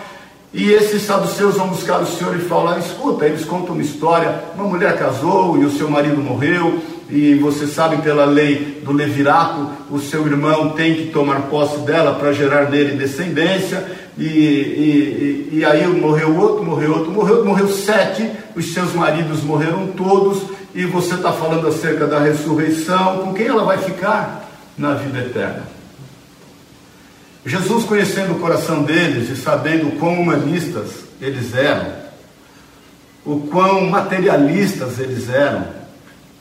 [0.56, 4.64] E esses saduceus vão buscar o Senhor e falam: escuta, eles contam uma história: uma
[4.64, 10.00] mulher casou e o seu marido morreu, e você sabe pela lei do levirato, o
[10.00, 13.86] seu irmão tem que tomar posse dela para gerar nele descendência,
[14.18, 19.88] e, e, e, aí morreu outro, morreu outro, morreu, morreu sete, os seus maridos morreram
[19.88, 20.42] todos,
[20.74, 24.50] e você está falando acerca da ressurreição, com quem ela vai ficar?
[24.78, 25.75] Na vida eterna?
[27.46, 31.94] Jesus, conhecendo o coração deles e sabendo quão humanistas eles eram,
[33.24, 35.68] o quão materialistas eles eram,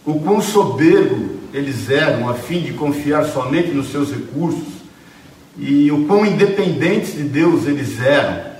[0.04, 4.74] o quão soberbo eles eram, a fim de confiar somente nos seus recursos,
[5.58, 8.54] e o quão independentes de Deus eles eram,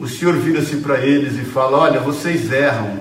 [0.00, 2.98] o Senhor vira-se para eles e fala: Olha, vocês erram,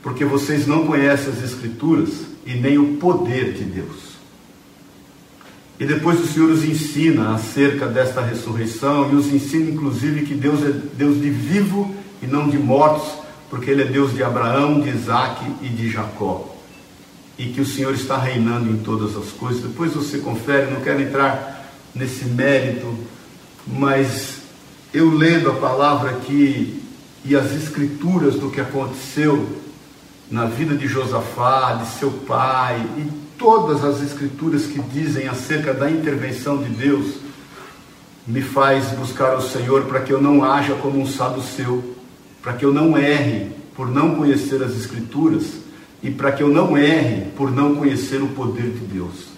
[0.00, 2.10] porque vocês não conhecem as Escrituras
[2.46, 4.09] e nem o poder de Deus.
[5.80, 10.62] E depois o Senhor os ensina acerca desta ressurreição e os ensina inclusive que Deus
[10.62, 13.08] é Deus de vivo e não de mortos,
[13.48, 16.54] porque Ele é Deus de Abraão, de Isaac e de Jacó.
[17.38, 19.62] E que o Senhor está reinando em todas as coisas.
[19.62, 22.94] Depois você confere, não quero entrar nesse mérito,
[23.66, 24.42] mas
[24.92, 26.82] eu lendo a palavra aqui
[27.24, 29.48] e as escrituras do que aconteceu
[30.30, 35.90] na vida de Josafá, de seu pai e todas as escrituras que dizem acerca da
[35.90, 37.14] intervenção de Deus,
[38.26, 41.96] me faz buscar o Senhor para que eu não haja como um saduceu,
[42.42, 45.54] para que eu não erre por não conhecer as escrituras
[46.02, 49.30] e para que eu não erre por não conhecer o poder de Deus.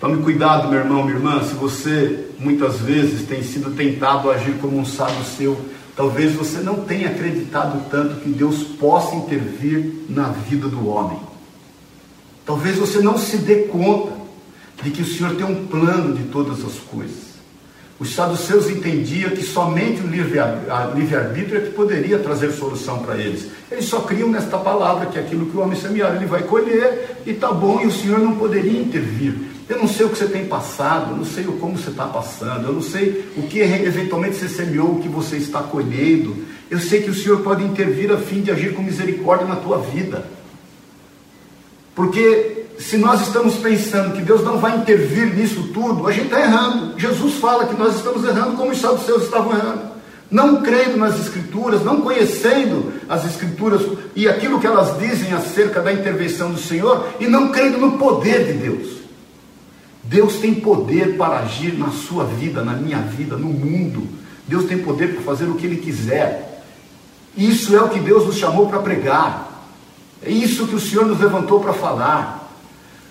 [0.00, 4.54] Tome cuidado, meu irmão, minha irmã, se você muitas vezes tem sido tentado a agir
[4.60, 5.56] como um saduceu,
[5.94, 11.33] talvez você não tenha acreditado tanto que Deus possa intervir na vida do homem.
[12.44, 14.12] Talvez você não se dê conta
[14.82, 17.34] de que o Senhor tem um plano de todas as coisas.
[17.98, 23.46] Os saduceus entendiam que somente o livre-arbítrio é que poderia trazer solução para eles.
[23.70, 27.30] Eles só criam nesta palavra que aquilo que o homem semear ele vai colher e
[27.30, 29.34] está bom, e o Senhor não poderia intervir.
[29.68, 32.66] Eu não sei o que você tem passado, eu não sei como você está passando,
[32.66, 36.36] eu não sei o que eventualmente você semeou, o que você está colhendo.
[36.68, 39.78] Eu sei que o Senhor pode intervir a fim de agir com misericórdia na tua
[39.78, 40.26] vida.
[41.94, 46.40] Porque se nós estamos pensando que Deus não vai intervir nisso tudo, a gente está
[46.40, 46.98] errando.
[46.98, 49.94] Jesus fala que nós estamos errando como os saduceus estavam errando.
[50.30, 53.82] Não crendo nas Escrituras, não conhecendo as Escrituras
[54.16, 58.44] e aquilo que elas dizem acerca da intervenção do Senhor e não crendo no poder
[58.44, 58.94] de Deus.
[60.02, 64.06] Deus tem poder para agir na sua vida, na minha vida, no mundo.
[64.46, 66.62] Deus tem poder para fazer o que Ele quiser.
[67.36, 69.53] Isso é o que Deus nos chamou para pregar.
[70.24, 72.48] É isso que o Senhor nos levantou para falar.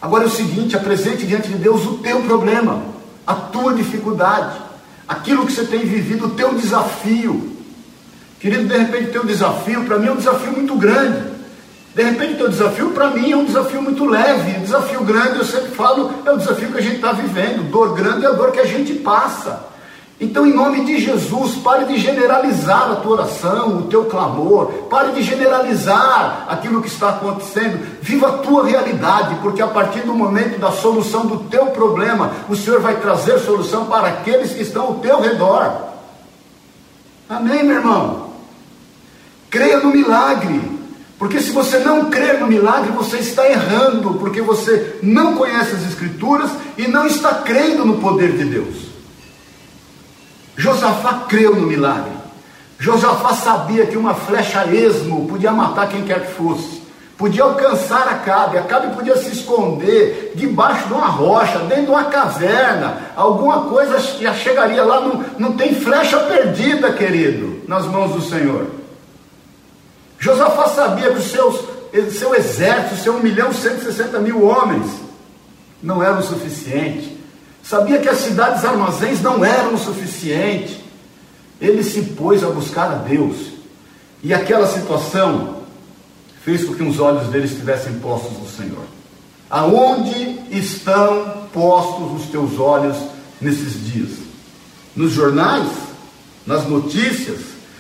[0.01, 2.81] Agora é o seguinte: apresente diante de Deus o teu problema,
[3.25, 4.59] a tua dificuldade,
[5.07, 7.51] aquilo que você tem vivido, o teu desafio.
[8.39, 11.31] Querido, de repente, teu desafio, para mim, é um desafio muito grande.
[11.95, 14.59] De repente, teu desafio, para mim, é um desafio muito leve.
[14.59, 17.69] Desafio grande, eu sempre falo, é o desafio que a gente está vivendo.
[17.69, 19.72] Dor grande é a dor que a gente passa.
[20.21, 25.11] Então, em nome de Jesus, pare de generalizar a tua oração, o teu clamor, pare
[25.11, 30.59] de generalizar aquilo que está acontecendo, viva a tua realidade, porque a partir do momento
[30.59, 34.93] da solução do teu problema, o Senhor vai trazer solução para aqueles que estão ao
[34.95, 35.73] teu redor.
[37.27, 38.29] Amém, meu irmão?
[39.49, 40.61] Creia no milagre,
[41.17, 45.87] porque se você não crer no milagre, você está errando, porque você não conhece as
[45.87, 48.92] Escrituras e não está crendo no poder de Deus.
[50.55, 52.11] Josafá creu no milagre.
[52.79, 56.83] Josafá sabia que uma flecha esmo podia matar quem quer que fosse.
[57.17, 58.57] Podia alcançar Acabe.
[58.57, 62.97] Acabe podia se esconder debaixo de uma rocha, dentro de uma caverna.
[63.15, 64.99] Alguma coisa já chegaria lá.
[64.99, 68.67] Não, não tem flecha perdida, querido, nas mãos do Senhor.
[70.19, 71.61] Josafá sabia que os seus,
[72.11, 74.89] seu exército, seu 1 milhão e 160 mil homens,
[75.81, 77.12] não eram o suficiente.
[77.63, 80.83] Sabia que as cidades armazéns não eram o suficiente.
[81.61, 83.53] Ele se pôs a buscar a Deus.
[84.21, 85.63] E aquela situação
[86.43, 88.83] fez com que os olhos dele estivessem postos no Senhor.
[89.49, 92.97] Aonde estão postos os teus olhos
[93.39, 94.09] nesses dias?
[94.93, 95.69] Nos jornais?
[96.45, 97.39] Nas notícias?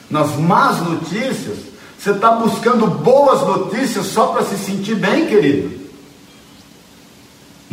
[0.09, 1.57] Nas más notícias?
[1.99, 5.82] Você está buscando boas notícias só para se sentir bem, querido?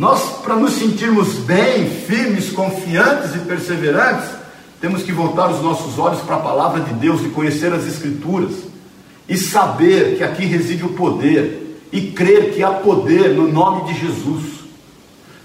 [0.01, 4.31] Nós, para nos sentirmos bem, firmes, confiantes e perseverantes,
[4.81, 8.55] temos que voltar os nossos olhos para a palavra de Deus e conhecer as Escrituras
[9.29, 14.01] e saber que aqui reside o poder e crer que há poder no nome de
[14.01, 14.61] Jesus.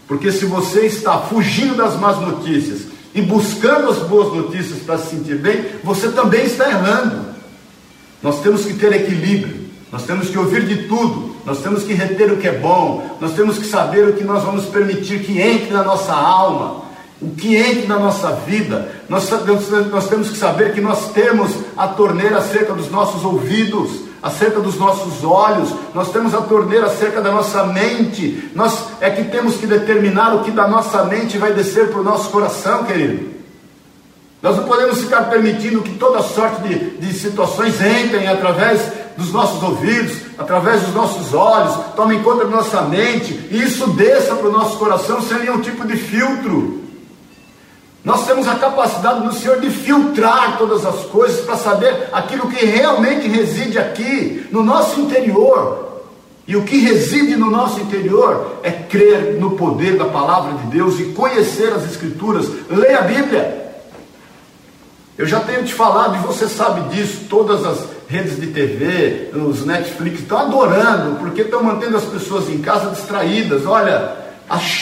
[0.07, 5.17] Porque se você está fugindo das más notícias e buscando as boas notícias para se
[5.17, 7.25] sentir bem, você também está errando.
[8.23, 12.31] Nós temos que ter equilíbrio, nós temos que ouvir de tudo, nós temos que reter
[12.31, 15.71] o que é bom, nós temos que saber o que nós vamos permitir que entre
[15.71, 16.83] na nossa alma,
[17.21, 18.91] o que entre na nossa vida.
[19.07, 19.29] Nós,
[19.91, 23.91] nós, temos que saber que nós temos a torneira acerca dos nossos ouvidos,
[24.23, 28.49] acerca dos nossos olhos, nós temos a torneira acerca da nossa mente.
[28.55, 32.03] Nós é que temos que determinar o que da nossa mente vai descer para o
[32.03, 33.35] nosso coração, querido.
[34.41, 39.61] Nós não podemos ficar permitindo que toda sorte de, de situações entrem através dos nossos
[39.63, 44.51] ouvidos, através dos nossos olhos, tomem conta da nossa mente, e isso desça para o
[44.51, 46.83] nosso coração sem nenhum tipo de filtro.
[48.03, 52.63] Nós temos a capacidade no Senhor de filtrar todas as coisas para saber aquilo que
[52.63, 56.03] realmente reside aqui, no nosso interior.
[56.47, 60.99] E o que reside no nosso interior é crer no poder da palavra de Deus
[60.99, 62.47] e conhecer as Escrituras.
[62.69, 63.65] Leia a Bíblia.
[65.17, 69.65] Eu já tenho te falado, e você sabe disso, todas as redes de TV, os
[69.65, 73.65] Netflix estão adorando, porque estão mantendo as pessoas em casa distraídas.
[73.65, 74.15] Olha,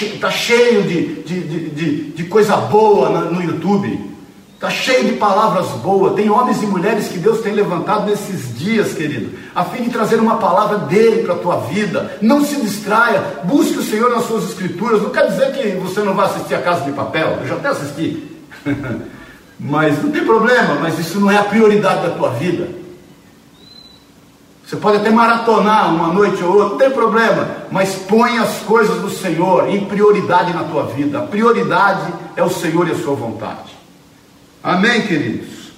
[0.01, 4.11] está cheio de, de, de, de, coisa boa no YouTube.
[4.55, 6.15] Está cheio de palavras boas.
[6.15, 10.17] Tem homens e mulheres que Deus tem levantado nesses dias, querido, a fim de trazer
[10.17, 12.17] uma palavra dele para a tua vida.
[12.21, 15.01] Não se distraia, busque o Senhor nas suas escrituras.
[15.01, 17.69] Não quer dizer que você não vai assistir a Casa de Papel, eu já até
[17.69, 18.23] assisti.
[19.59, 22.82] mas não tem problema, mas isso não é a prioridade da tua vida.
[24.73, 28.99] Você pode até maratonar uma noite ou outra, não tem problema, mas põe as coisas
[29.01, 31.19] do Senhor em prioridade na tua vida.
[31.19, 33.69] A prioridade é o Senhor e a sua vontade.
[34.63, 35.73] Amém, queridos?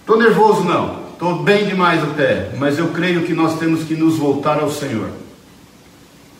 [0.00, 4.16] Estou nervoso não, estou bem demais até, mas eu creio que nós temos que nos
[4.16, 5.10] voltar ao Senhor.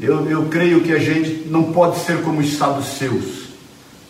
[0.00, 2.56] Eu, eu creio que a gente não pode ser como os
[2.96, 3.48] seus,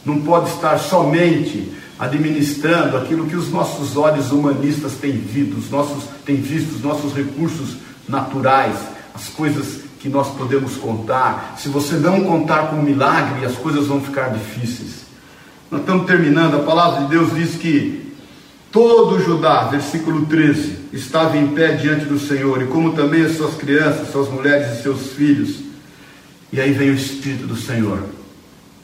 [0.07, 6.03] não pode estar somente administrando aquilo que os nossos olhos humanistas têm visto, os nossos,
[6.27, 7.77] têm visto, os nossos recursos
[8.09, 8.77] naturais,
[9.15, 11.55] as coisas que nós podemos contar.
[11.57, 15.03] Se você não contar com um milagre, as coisas vão ficar difíceis.
[15.71, 18.13] Nós estamos terminando, a palavra de Deus diz que
[18.73, 23.55] todo Judá, versículo 13, estava em pé diante do Senhor, e como também as suas
[23.55, 25.61] crianças, suas mulheres e seus filhos.
[26.53, 28.03] E aí vem o Espírito do Senhor,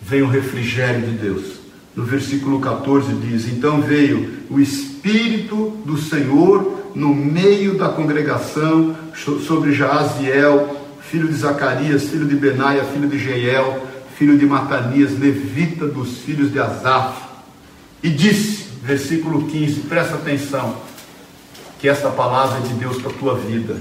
[0.00, 1.57] vem o refrigério de Deus
[1.98, 8.96] no versículo 14 diz: Então veio o Espírito do Senhor no meio da congregação
[9.44, 13.84] sobre Jaaziel, filho de Zacarias, filho de Benaia, filho de Jeiel,
[14.16, 17.20] filho de Matanias, levita dos filhos de Asaf,
[18.00, 20.76] e disse, versículo 15, presta atenção,
[21.80, 23.76] que esta palavra é de Deus para a tua vida.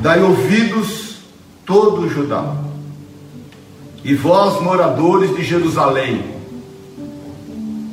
[0.00, 1.18] Dai ouvidos
[1.66, 2.56] todo Judá,
[4.02, 6.41] e vós, moradores de Jerusalém,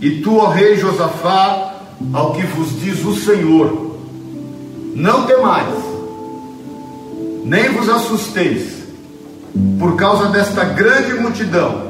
[0.01, 1.75] e tu, ó rei Josafá,
[2.13, 3.97] ao que vos diz o Senhor,
[4.95, 5.75] não temais,
[7.43, 8.79] nem vos assusteis,
[9.77, 11.89] por causa desta grande multidão,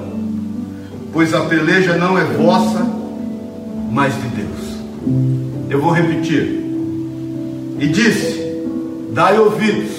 [1.13, 2.85] pois a peleja não é vossa,
[3.91, 4.79] mas de Deus.
[5.69, 6.65] Eu vou repetir.
[7.79, 8.63] E disse:
[9.11, 9.91] Dai ouvidos,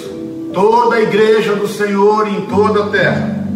[0.53, 3.47] toda a igreja do Senhor em toda a terra,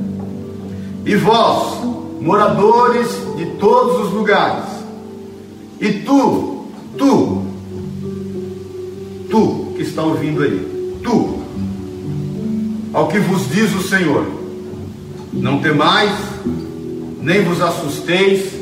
[1.04, 1.78] e vós,
[2.20, 4.64] moradores de todos os lugares.
[5.80, 6.66] E tu,
[6.96, 7.42] tu,
[9.30, 11.40] tu que está ouvindo aí, tu,
[12.92, 14.26] ao que vos diz o Senhor,
[15.32, 16.12] não temais,
[17.20, 18.52] nem vos assusteis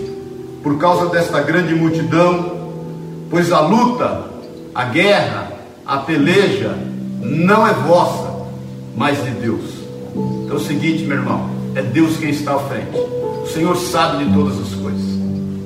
[0.63, 2.71] por causa desta grande multidão,
[3.29, 4.31] pois a luta,
[4.75, 5.53] a guerra,
[5.85, 6.77] a peleja
[7.21, 8.33] não é vossa,
[8.97, 9.83] mas de Deus.
[10.45, 13.22] Então é o seguinte, meu irmão, é Deus quem está à frente.
[13.43, 15.03] O Senhor sabe de todas as coisas.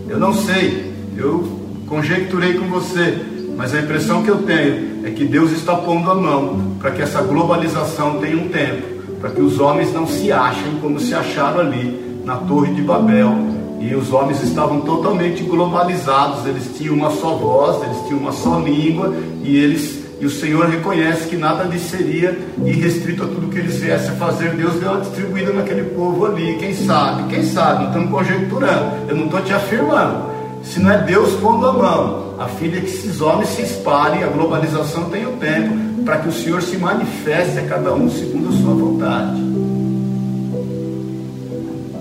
[0.09, 1.45] Eu não sei, eu
[1.87, 3.23] conjecturei com você,
[3.57, 7.01] Mas a impressão que eu tenho é que Deus está pondo a mão para que
[7.01, 11.61] essa globalização tenha um tempo, para que os homens não se achem como se acharam
[11.61, 13.33] ali na Torre de Babel.
[13.81, 18.59] E os homens estavam totalmente globalizados, eles tinham uma só voz, eles tinham uma só
[18.59, 23.59] língua e eles e o Senhor reconhece que nada lhes seria irrestrito a tudo que
[23.59, 24.51] eles viessem a fazer.
[24.53, 26.57] Deus deu uma distribuída naquele povo ali.
[26.59, 27.35] Quem sabe?
[27.35, 27.85] Quem sabe?
[27.85, 29.09] Estamos conjecturando.
[29.09, 30.25] Eu não estou te afirmando.
[30.63, 34.29] Se não é Deus pondo a mão, a filha que esses homens se espalhem, a
[34.29, 38.53] globalização tem o tempo para que o Senhor se manifeste a cada um segundo a
[38.53, 39.43] sua vontade.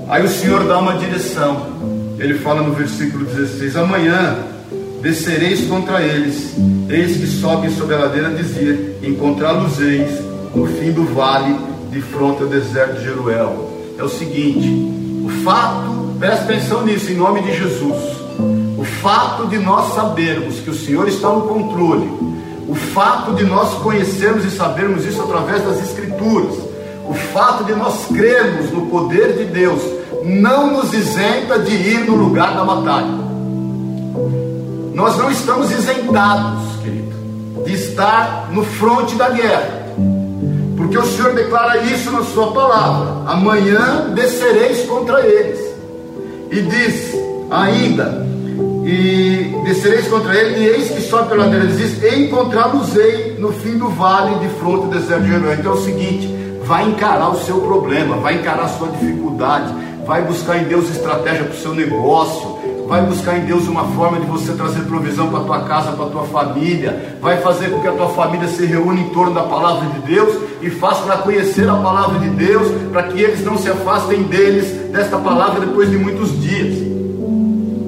[0.07, 1.67] Aí o Senhor dá uma direção.
[2.17, 4.54] Ele fala no versículo 16: Amanhã
[5.05, 6.55] descereis contra eles.
[6.89, 10.19] Eis que sobem sobre a ladeira dizer: Encontrá-los-eis
[10.53, 11.55] no fim do vale,
[11.91, 13.69] de fronte ao deserto de Jeruel.
[13.99, 14.67] É o seguinte:
[15.23, 18.15] o fato, presta atenção nisso, em nome de Jesus.
[18.77, 22.09] O fato de nós sabermos que o Senhor está no controle,
[22.67, 26.55] o fato de nós conhecermos e sabermos isso através das Escrituras,
[27.07, 29.81] o fato de nós crermos no poder de Deus,
[30.23, 33.24] não nos isenta de ir no lugar da batalha.
[34.95, 37.13] Nós não estamos isentados, querido,
[37.65, 39.93] de estar no fronte da guerra.
[40.77, 45.59] Porque o Senhor declara isso na sua palavra: amanhã descereis contra eles.
[46.49, 47.13] E diz
[47.51, 48.25] ainda:
[48.85, 53.89] e descereis contra ele, e eis que sobe pela ladeira, diz: encontrá-los-ei no fim do
[53.89, 55.59] vale de fronte do deserto de Jerusalém.
[55.59, 59.73] Então é o seguinte: vai encarar o seu problema, vai encarar a sua dificuldade,
[60.07, 62.54] vai buscar em Deus estratégia para o seu negócio,
[62.87, 66.05] vai buscar em Deus uma forma de você trazer provisão para a tua casa, para
[66.05, 69.43] a tua família, vai fazer com que a tua família se reúna em torno da
[69.43, 73.57] palavra de Deus e faça para conhecer a palavra de Deus, para que eles não
[73.57, 76.95] se afastem deles, desta palavra, depois de muitos dias.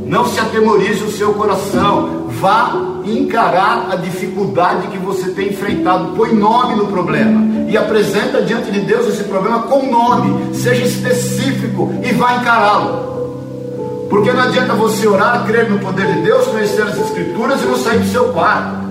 [0.05, 2.73] Não se atemorize o seu coração, vá
[3.03, 8.81] encarar a dificuldade que você tem enfrentado, põe nome no problema e apresenta diante de
[8.81, 13.16] Deus esse problema com nome, seja específico e vá encará-lo.
[14.09, 17.77] Porque não adianta você orar, crer no poder de Deus, conhecer as Escrituras e não
[17.77, 18.87] sair do seu quarto.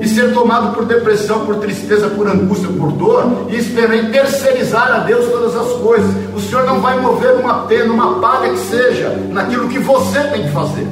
[0.00, 4.92] E ser tomado por depressão, por tristeza, por angústia, por dor, e esperar e terceirizar
[4.92, 6.10] a Deus todas as coisas.
[6.36, 10.44] O Senhor não vai mover uma pena, uma palha que seja, naquilo que você tem
[10.44, 10.86] que fazer.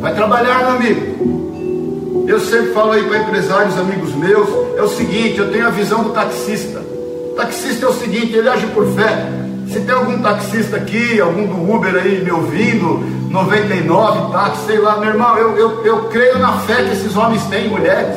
[0.00, 2.24] Vai trabalhar, meu amigo.
[2.28, 6.02] Eu sempre falo aí para empresários, amigos meus, é o seguinte, eu tenho a visão
[6.02, 6.80] do taxista.
[6.80, 9.43] O taxista é o seguinte, ele age por fé.
[9.74, 14.98] Se tem algum taxista aqui, algum do Uber aí me ouvindo, 99 táxi, sei lá,
[14.98, 18.16] meu irmão, eu, eu, eu creio na fé que esses homens têm, mulheres.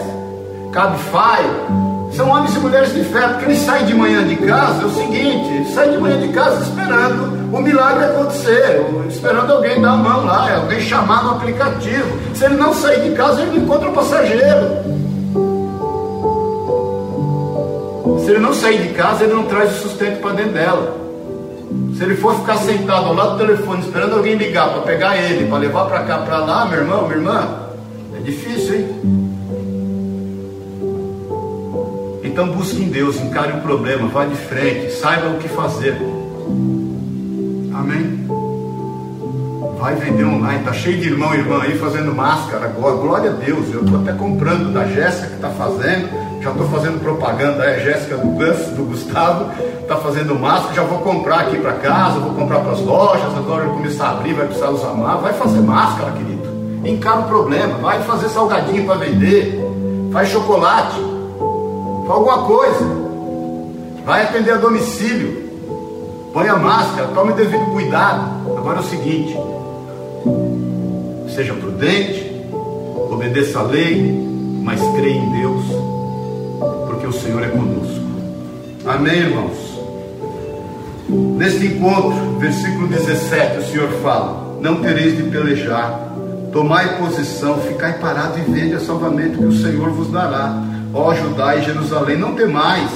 [0.72, 1.42] Cabify,
[2.16, 4.90] são homens e mulheres de fé, porque eles saem de manhã de casa, é o
[4.92, 10.26] seguinte, saem de manhã de casa esperando o milagre acontecer, esperando alguém dar a mão
[10.26, 12.20] lá, alguém chamar no aplicativo.
[12.36, 14.78] Se ele não sair de casa, ele não encontra o passageiro.
[18.24, 21.07] Se ele não sair de casa, ele não traz o sustento para dentro dela.
[21.98, 25.50] Se ele for ficar sentado ao lado do telefone esperando alguém ligar para pegar ele,
[25.50, 27.60] para levar para cá, para lá, meu irmão, minha irmã,
[28.16, 28.88] é difícil, hein?
[32.24, 35.98] Então busque em Deus, encare o problema, vá de frente, saiba o que fazer.
[37.74, 38.28] Amém?
[39.80, 42.96] Vai vender online, tá cheio de irmão e irmã aí fazendo máscara agora.
[42.98, 47.02] Glória a Deus, eu estou até comprando da Jéssica que está fazendo já estou fazendo
[47.02, 51.74] propaganda, é Jéssica do Gus, do Gustavo, está fazendo máscara, já vou comprar aqui para
[51.74, 55.22] casa, vou comprar para as lojas, agora eu começar a abrir, vai precisar usar máscara,
[55.24, 56.48] vai fazer máscara, querido.
[56.86, 59.60] Encara o problema, vai fazer salgadinho para vender,
[60.14, 62.86] faz chocolate, faz alguma coisa,
[64.06, 65.50] vai atender a domicílio,
[66.32, 68.58] põe a máscara, tome devido cuidado.
[68.58, 69.38] Agora é o seguinte,
[71.36, 72.32] seja prudente,
[73.12, 74.26] obedeça a lei,
[74.64, 75.97] mas creia em Deus
[77.08, 78.06] o Senhor é conosco.
[78.86, 79.58] Amém, irmãos?
[81.10, 86.12] Neste encontro, versículo 17, o Senhor fala: Não tereis de pelejar,
[86.52, 90.62] tomai posição, ficai parado e vede a salvamento que o Senhor vos dará.
[90.94, 92.90] Ó Judá e Jerusalém, não temais,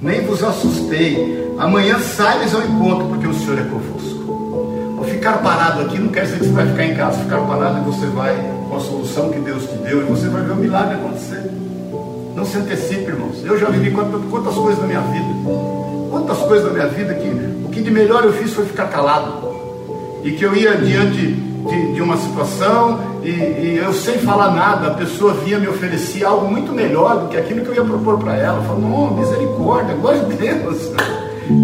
[0.00, 1.46] nem vos assustei.
[1.58, 4.96] Amanhã saides ao encontro, porque o Senhor é convosco.
[4.96, 7.18] Ou ficar parado aqui não quer dizer que você vai ficar em casa.
[7.18, 8.34] Ficar parado e você vai
[8.68, 11.67] com a solução que Deus te deu e você vai ver o milagre acontecer.
[12.38, 13.44] Não se antecipe, irmãos.
[13.44, 15.26] Eu já vivi quantas, quantas coisas na minha vida.
[16.08, 19.48] Quantas coisas na minha vida que o que de melhor eu fiz foi ficar calado.
[20.22, 24.86] E que eu ia diante de, de uma situação e, e, eu sem falar nada,
[24.86, 28.18] a pessoa vinha me oferecer algo muito melhor do que aquilo que eu ia propor
[28.20, 28.62] para ela.
[28.62, 30.92] Falo, não, misericórdia, glória a Deus.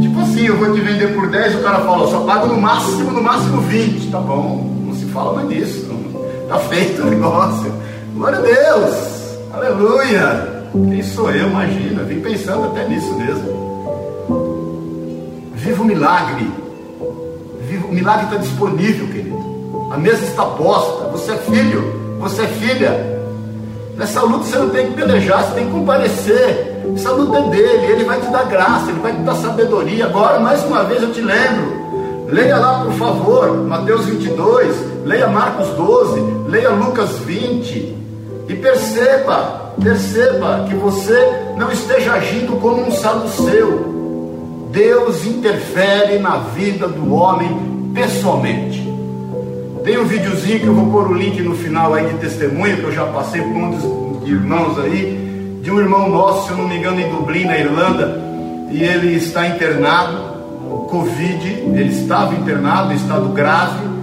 [0.03, 3.13] Tipo assim, eu vou te vender por 10, o cara fala, só pago no máximo,
[3.13, 4.11] no máximo 20.
[4.11, 5.89] Tá bom, não se fala mais disso.
[6.49, 7.73] Tá feito o negócio.
[8.17, 9.15] Glória a Deus!
[9.53, 10.54] Aleluia!
[10.75, 11.49] Quem sou eu?
[11.51, 13.65] Imagina, vim pensando até nisso mesmo.
[15.55, 16.51] Viva o milagre.
[17.69, 19.89] Viva, o milagre está disponível, querido.
[19.93, 21.05] A mesa está posta.
[21.11, 23.15] Você é filho, você é filha.
[23.97, 26.83] Nessa luta você não tem que pelejar, você tem que comparecer.
[26.93, 30.07] Essa luta é dele, ele vai te dar graça, ele vai te dar sabedoria.
[30.07, 31.85] Agora, mais uma vez, eu te lembro.
[32.29, 37.97] Leia lá, por favor, Mateus 22, leia Marcos 12, leia Lucas 20
[38.49, 44.69] e perceba, perceba que você não esteja agindo como um saduceu.
[44.71, 48.83] Deus interfere na vida do homem pessoalmente.
[49.85, 52.85] Tem um videozinho que eu vou pôr o link no final aí de testemunho, que
[52.85, 56.67] eu já passei por um dos irmãos aí, de um irmão nosso, se eu não
[56.67, 58.21] me engano, em Dublin, na Irlanda,
[58.71, 60.35] e ele está internado,
[60.89, 63.94] Covid, ele estava internado, em estado grave,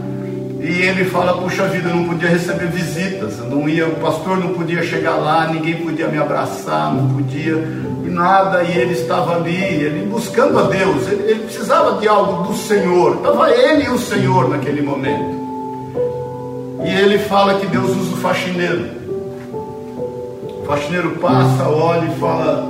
[0.61, 4.49] e ele fala, puxa vida, eu não podia receber visitas, não ia, o pastor não
[4.49, 7.55] podia chegar lá, ninguém podia me abraçar, não podia
[8.03, 12.53] nada, e ele estava ali, ele buscando a Deus, ele, ele precisava de algo do
[12.53, 15.41] Senhor, estava ele e o Senhor naquele momento.
[16.83, 18.85] E ele fala que Deus usa o faxineiro.
[19.53, 22.67] O faxineiro passa, olha e fala: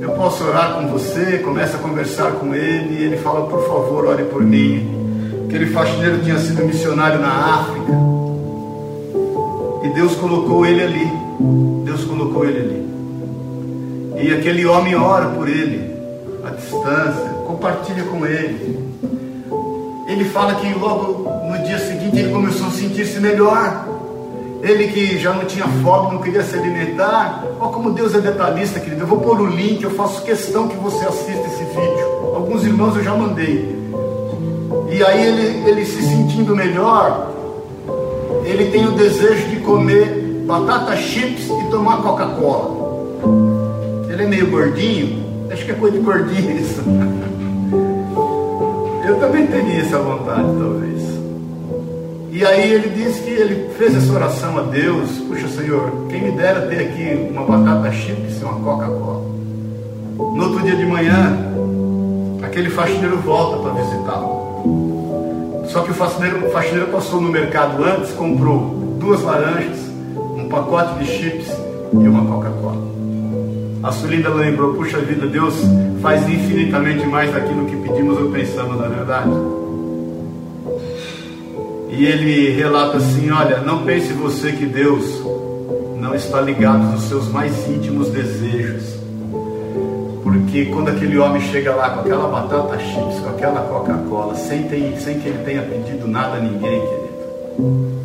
[0.00, 1.38] Eu posso orar com você?
[1.38, 5.05] Começa a conversar com ele, e ele fala: Por favor, ore por mim.
[5.46, 7.92] Aquele faxineiro tinha sido missionário na África.
[9.84, 11.12] E Deus colocou ele ali.
[11.84, 14.26] Deus colocou ele ali.
[14.26, 15.94] E aquele homem ora por ele,
[16.44, 18.76] à distância, compartilha com ele.
[20.08, 23.86] Ele fala que logo no dia seguinte ele começou a sentir-se melhor.
[24.62, 27.44] Ele que já não tinha fome, não queria se alimentar.
[27.60, 29.02] Olha como Deus é detalhista, querido.
[29.02, 32.34] Eu vou pôr o link, eu faço questão que você assista esse vídeo.
[32.34, 33.85] Alguns irmãos eu já mandei.
[34.96, 37.30] E aí ele, ele se sentindo melhor,
[38.46, 43.18] ele tem o desejo de comer batata chips e tomar Coca-Cola.
[44.10, 45.22] Ele é meio gordinho,
[45.52, 46.80] acho que é coisa de gordinho isso.
[49.06, 51.02] Eu também teria essa vontade, talvez.
[52.32, 56.30] E aí ele disse que ele fez essa oração a Deus, puxa Senhor, quem me
[56.30, 59.26] dera ter aqui uma batata chips e uma Coca-Cola.
[60.16, 61.36] No outro dia de manhã,
[62.42, 64.45] aquele faxineiro volta para visitá-lo.
[65.76, 69.78] Só que o faxineiro, o faxineiro passou no mercado antes, comprou duas laranjas,
[70.34, 71.52] um pacote de chips
[71.92, 72.82] e uma Coca-Cola.
[73.82, 75.54] A Sulinda lembrou, puxa vida, Deus
[76.00, 79.28] faz infinitamente mais daquilo que pedimos ou pensamos, na é verdade.
[81.90, 85.20] E ele relata assim: olha, não pense você que Deus
[86.00, 88.96] não está ligado nos seus mais íntimos desejos.
[90.26, 94.68] Porque quando aquele homem chega lá com aquela batata chips, com aquela Coca-Cola, sem,
[94.98, 97.96] sem que ele tenha pedido nada a ninguém, querido.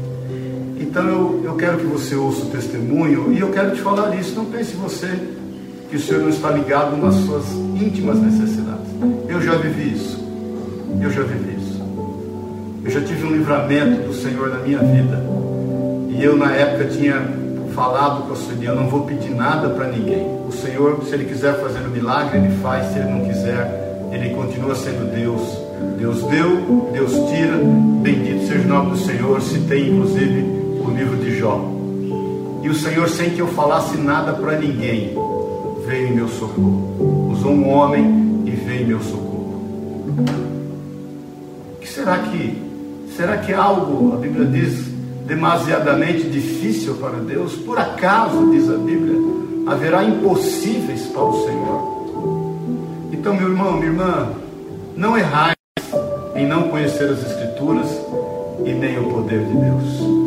[0.79, 4.35] Então eu, eu quero que você ouça o testemunho e eu quero te falar isso.
[4.35, 5.09] Não pense você
[5.89, 8.85] que o Senhor não está ligado nas suas íntimas necessidades.
[9.27, 10.23] Eu já vivi isso.
[11.01, 11.81] Eu já vivi isso.
[12.85, 15.25] Eu já tive um livramento do Senhor na minha vida.
[16.07, 17.40] E eu na época tinha
[17.73, 20.25] falado com o Senhor, eu não vou pedir nada para ninguém.
[20.47, 24.29] O Senhor, se Ele quiser fazer um milagre, Ele faz, se Ele não quiser, Ele
[24.35, 25.41] continua sendo Deus.
[25.97, 27.57] Deus deu, Deus tira,
[28.01, 31.59] bendito seja o nome do Senhor, se tem inclusive o livro de Jó.
[32.63, 35.15] E o Senhor, sem que eu falasse nada para ninguém,
[35.85, 37.31] veio em meu socorro.
[37.31, 39.31] Usou um homem e veio em meu socorro.
[41.75, 42.61] O que será que?
[43.15, 44.90] Será que algo, a Bíblia diz,
[45.31, 47.53] demasiadamente difícil para Deus?
[47.53, 49.17] Por acaso, diz a Bíblia,
[49.65, 53.07] haverá impossíveis para o Senhor?
[53.13, 54.29] Então, meu irmão, minha irmã,
[54.97, 55.55] não errais
[56.35, 57.87] em não conhecer as Escrituras
[58.65, 60.21] e nem o poder de Deus.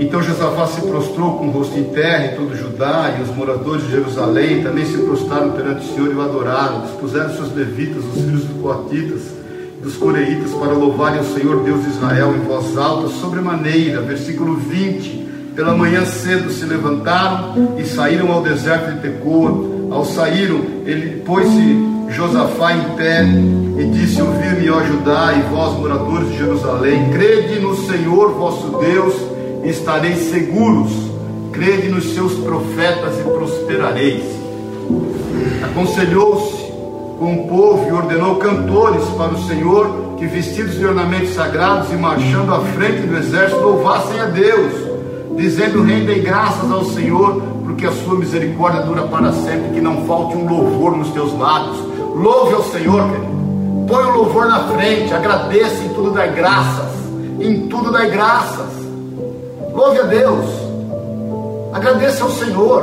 [0.00, 3.82] Então Josafá se prostrou com o rosto em terra e todo Judá e os moradores
[3.84, 6.82] de Jerusalém também se prostraram perante o Senhor e o adoraram.
[6.82, 9.37] Dispuseram seus levitas, os filhos dos coatitas,
[9.82, 14.00] dos coreitas para louvarem o Senhor Deus de Israel em voz alta, sobremaneira.
[14.02, 15.28] Versículo 20.
[15.54, 19.78] Pela manhã cedo se levantaram e saíram ao deserto de Tecoa.
[19.90, 26.30] Ao saíram, ele pôs-se Josafá em pé e disse: Ouvi-me, ó Judá, e vós, moradores
[26.30, 29.14] de Jerusalém, crede no Senhor vosso Deus
[29.64, 30.90] e estareis seguros.
[31.52, 34.24] Crede nos seus profetas e prosperareis.
[35.64, 36.57] Aconselhou-se
[37.18, 41.96] com o povo e ordenou cantores para o Senhor que, vestidos de ornamentos sagrados e
[41.96, 44.72] marchando à frente do exército, louvassem a Deus,
[45.36, 50.36] dizendo: Rendem graças ao Senhor, porque a sua misericórdia dura para sempre, que não falte
[50.36, 51.78] um louvor nos teus lábios.
[52.14, 53.38] Louve ao Senhor, querido.
[53.88, 56.98] Põe o louvor na frente, agradeça em tudo, dai graças.
[57.40, 58.68] Em tudo, dai graças.
[59.72, 60.44] louve a Deus,
[61.72, 62.82] agradeça ao Senhor,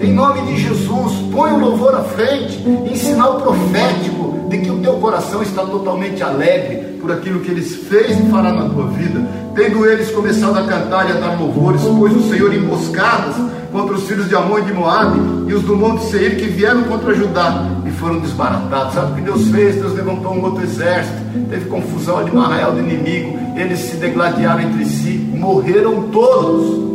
[0.00, 4.78] em nome de Jesus, põe o louvor à frente, em sinal profético de que o
[4.78, 9.20] teu coração está totalmente alegre por aquilo que eles fez e fará na tua vida.
[9.54, 13.34] Tendo eles começado a cantar e a dar louvores, pois o Senhor emboscadas
[13.72, 16.84] contra os filhos de Amon e de Moabe e os do monte Seir que vieram
[16.84, 18.94] contra Judá e foram desbaratados.
[18.94, 19.76] Sabe o que Deus fez?
[19.76, 21.16] Deus levantou um outro exército,
[21.50, 26.88] teve confusão no arraial do inimigo, eles se degladiaram entre si, morreram todos.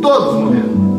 [0.00, 0.89] Todos morreram.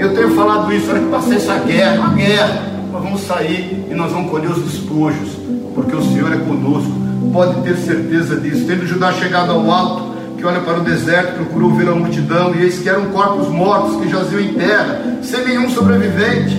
[0.00, 2.62] Eu tenho falado isso, olha que passei essa guerra, uma guerra.
[2.90, 5.28] Nós vamos sair e nós vamos colher os despojos,
[5.74, 6.90] porque o Senhor é conosco.
[7.30, 8.64] Pode ter certeza disso.
[8.66, 12.62] Tendo Judá chegado ao alto, que olha para o deserto, procurou ver a multidão, e
[12.62, 16.56] eis que eram corpos mortos que jaziam em terra, sem nenhum sobrevivente.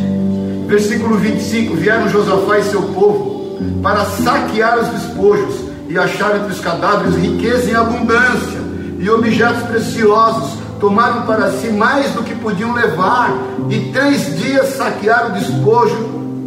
[0.68, 5.56] Versículo 25: Vieram Josafá e seu povo para saquear os despojos
[5.90, 8.62] e achar entre os cadáveres riqueza em abundância
[9.00, 10.61] e objetos preciosos.
[10.82, 15.96] Tomaram para si mais do que podiam levar, e três dias saquearam o despojo,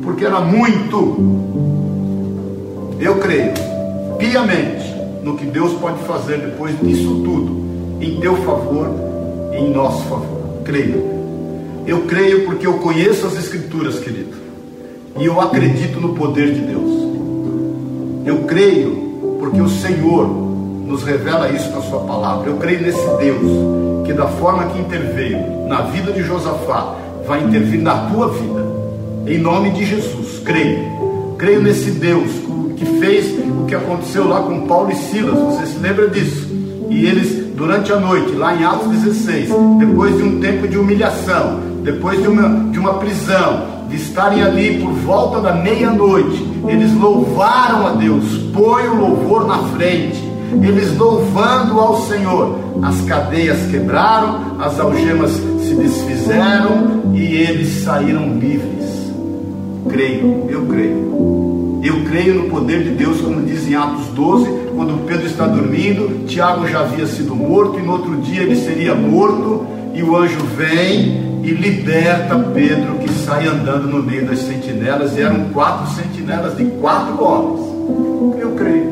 [0.03, 1.16] porque era muito.
[2.99, 3.53] Eu creio,
[4.18, 7.64] piamente, no que Deus pode fazer depois disso tudo,
[8.01, 8.91] em teu favor
[9.53, 10.62] e em nosso favor.
[10.64, 11.14] Creio.
[11.87, 14.35] Eu creio porque eu conheço as Escrituras, querido,
[15.16, 16.91] e eu acredito no poder de Deus.
[18.26, 20.43] Eu creio porque o Senhor
[20.87, 22.49] nos revela isso na Sua palavra.
[22.49, 26.95] Eu creio nesse Deus que, da forma que interveio na vida de Josafá,
[27.26, 28.66] vai intervir na tua vida,
[29.26, 30.41] em nome de Jesus.
[30.45, 31.35] Creio.
[31.39, 32.30] Creio nesse Deus
[32.76, 35.39] que fez o que aconteceu lá com Paulo e Silas.
[35.39, 36.49] Você se lembra disso?
[36.91, 41.61] E eles, durante a noite, lá em Atos 16, depois de um tempo de humilhação,
[41.82, 47.87] depois de uma, de uma prisão, de estarem ali por volta da meia-noite, eles louvaram
[47.87, 48.24] a Deus.
[48.53, 50.34] Põe o louvor na frente.
[50.62, 52.59] Eles louvando ao Senhor.
[52.82, 58.84] As cadeias quebraram, as algemas se desfizeram e eles saíram livres.
[59.88, 61.80] Creio, eu creio.
[61.82, 66.26] Eu creio no poder de Deus, como diz em Atos 12, quando Pedro está dormindo,
[66.26, 70.40] Tiago já havia sido morto, e no outro dia ele seria morto, e o anjo
[70.57, 76.57] vem e liberta Pedro, que sai andando no meio das sentinelas, e eram quatro sentinelas
[76.57, 78.40] de quatro homens.
[78.40, 78.84] Eu creio.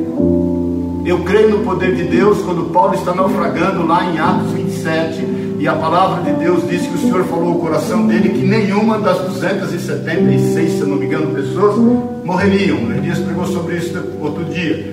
[1.13, 5.69] Eu creio no poder de Deus quando Paulo está naufragando lá em Atos 27 e
[5.69, 9.19] a palavra de Deus diz que o Senhor falou ao coração dele que nenhuma das
[9.19, 11.77] 276, se não me engano, pessoas
[12.25, 12.79] morreriam.
[12.97, 14.91] Elias pregou sobre isso outro dia.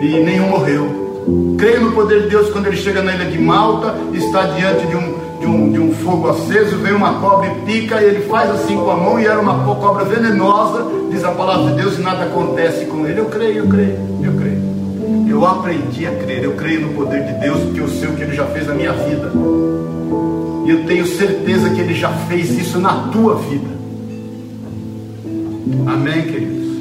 [0.00, 1.54] E nenhum morreu.
[1.56, 4.96] Creio no poder de Deus quando ele chega na ilha de Malta, está diante de
[4.96, 8.50] um, de um, de um fogo aceso, vem uma cobra e pica, e ele faz
[8.50, 12.02] assim com a mão, e era uma cobra venenosa, diz a palavra de Deus, e
[12.02, 13.20] nada acontece com ele.
[13.20, 14.51] Eu creio, eu creio, eu creio.
[15.42, 18.22] Eu aprendi a crer, eu creio no poder de Deus, porque eu sei o que
[18.22, 19.28] ele já fez na minha vida.
[20.64, 23.66] E eu tenho certeza que Ele já fez isso na tua vida.
[25.84, 26.76] Amém, queridos?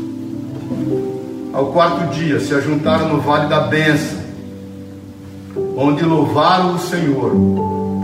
[1.51, 4.20] Ao quarto dia se ajuntaram no vale da benção,
[5.76, 7.32] onde louvaram o Senhor.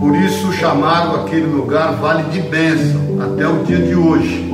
[0.00, 4.52] Por isso chamaram aquele lugar Vale de Bênção, até o dia de hoje.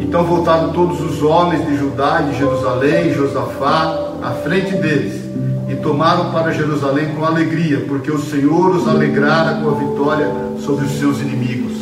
[0.00, 5.22] Então voltaram todos os homens de Judá e de Jerusalém, Josafá, à frente deles
[5.70, 10.84] e tomaram para Jerusalém com alegria, porque o Senhor os alegrara com a vitória sobre
[10.84, 11.72] os seus inimigos.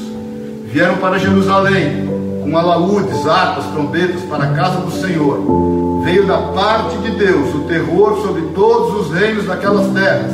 [0.72, 2.08] Vieram para Jerusalém
[2.42, 6.02] com alaúdes, harpas, trombetas para a casa do Senhor.
[6.04, 10.30] Veio da parte de Deus o terror sobre todos os reinos daquelas terras,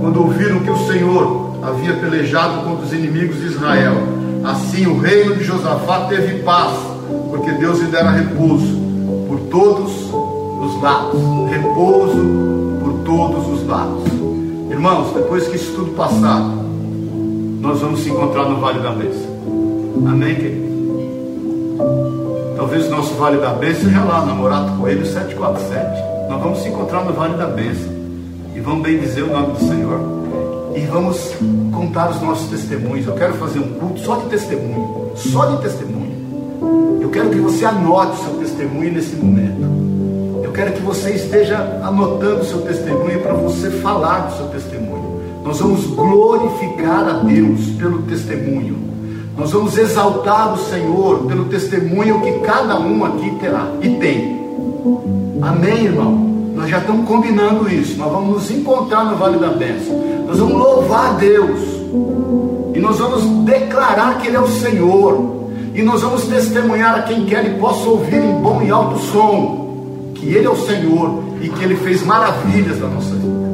[0.00, 3.96] quando ouviram que o Senhor havia pelejado contra os inimigos de Israel.
[4.44, 6.74] Assim o reino de Josafá teve paz,
[7.30, 8.84] porque Deus lhe dera repouso
[9.26, 10.04] por todos
[10.64, 11.20] os lados.
[11.50, 12.44] Repouso
[13.04, 14.04] todos os lados.
[14.70, 16.40] Irmãos, depois que isso tudo passar,
[17.60, 19.34] nós vamos se encontrar no Vale da Bênção.
[20.06, 20.64] Amém, querido?
[22.56, 26.30] Talvez o nosso Vale da Bênção seja lá, Namorado Coelho 747.
[26.30, 27.92] Nós vamos se encontrar no Vale da Bênção.
[28.54, 30.00] E vamos bem dizer o nome do Senhor.
[30.74, 31.34] E vamos
[31.72, 33.06] contar os nossos testemunhos.
[33.06, 35.12] Eu quero fazer um culto só de testemunho.
[35.14, 36.14] Só de testemunho.
[37.00, 39.83] Eu quero que você anote o seu testemunho nesse momento
[40.54, 45.20] quero que você esteja anotando o seu testemunho para você falar do seu testemunho.
[45.42, 48.78] Nós vamos glorificar a Deus pelo testemunho.
[49.36, 54.44] Nós vamos exaltar o Senhor pelo testemunho que cada um aqui terá e tem.
[55.42, 56.12] Amém, irmão?
[56.54, 57.98] Nós já estamos combinando isso.
[57.98, 60.00] Nós vamos nos encontrar no Vale da Bênção.
[60.24, 61.60] Nós vamos louvar a Deus.
[62.74, 65.50] E nós vamos declarar que Ele é o Senhor.
[65.74, 69.63] E nós vamos testemunhar a quem quer e possa ouvir em bom e alto som
[70.24, 73.44] que Ele é o Senhor e que Ele fez maravilhas na nossa vida.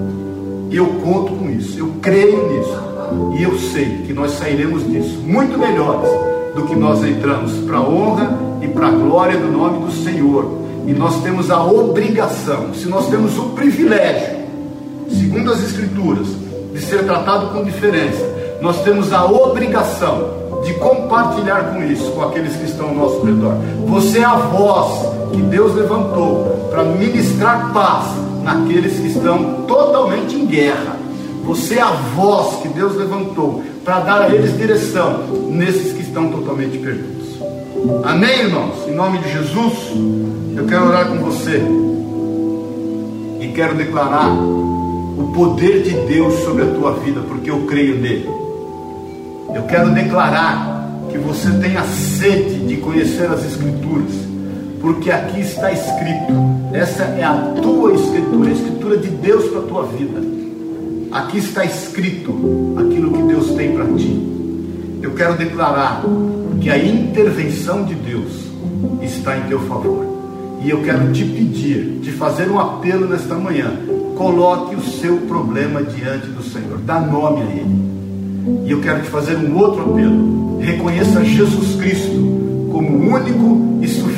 [0.70, 2.78] Eu conto com isso, eu creio nisso.
[3.36, 6.08] E eu sei que nós sairemos disso muito melhores
[6.54, 10.60] do que nós entramos para a honra e para a glória do nome do Senhor.
[10.86, 14.38] E nós temos a obrigação, se nós temos o privilégio,
[15.08, 16.28] segundo as Escrituras,
[16.72, 18.24] de ser tratado com diferença,
[18.62, 23.54] nós temos a obrigação de compartilhar com isso, com aqueles que estão ao nosso redor.
[23.86, 28.06] Você é a voz que Deus levantou para ministrar paz
[28.42, 30.96] naqueles que estão totalmente em guerra.
[31.44, 35.20] Você é a voz que Deus levantou para dar a eles direção
[35.50, 37.20] nesses que estão totalmente perdidos.
[38.04, 38.86] Amém, irmãos?
[38.86, 39.72] Em nome de Jesus,
[40.56, 41.62] eu quero orar com você
[43.40, 48.28] e quero declarar o poder de Deus sobre a tua vida, porque eu creio nele.
[49.54, 54.29] Eu quero declarar que você tenha sede de conhecer as Escrituras,
[54.80, 56.32] porque aqui está escrito.
[56.72, 60.20] Essa é a tua Escritura, a Escritura de Deus para a tua vida.
[61.12, 62.32] Aqui está escrito
[62.76, 64.28] aquilo que Deus tem para ti.
[65.02, 66.02] Eu quero declarar
[66.60, 68.32] que a intervenção de Deus
[69.02, 70.06] está em teu favor.
[70.62, 73.72] E eu quero te pedir, te fazer um apelo nesta manhã.
[74.16, 78.66] Coloque o seu problema diante do Senhor, dá nome a Ele.
[78.66, 80.58] E eu quero te fazer um outro apelo.
[80.60, 84.09] Reconheça Jesus Cristo como o único e suficiente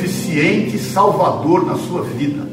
[0.93, 2.43] Salvador na sua vida.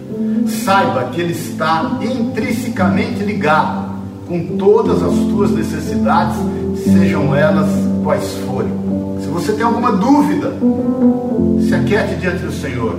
[0.65, 3.91] Saiba que Ele está intrinsecamente ligado
[4.27, 6.37] com todas as tuas necessidades,
[6.85, 7.69] sejam elas
[8.03, 8.73] quais forem.
[9.21, 10.53] Se você tem alguma dúvida,
[11.67, 12.95] se aquiete diante do Senhor.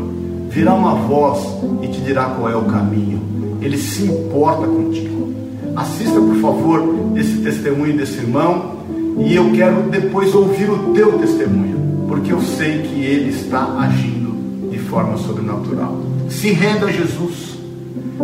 [0.49, 1.39] Virá uma voz
[1.81, 3.21] e te dirá qual é o caminho.
[3.61, 5.33] Ele se importa contigo.
[5.75, 6.83] Assista, por favor,
[7.15, 8.77] esse testemunho desse irmão
[9.17, 14.20] e eu quero depois ouvir o teu testemunho, porque eu sei que ele está agindo
[14.91, 15.97] forma sobrenatural.
[16.29, 17.57] Se renda a Jesus.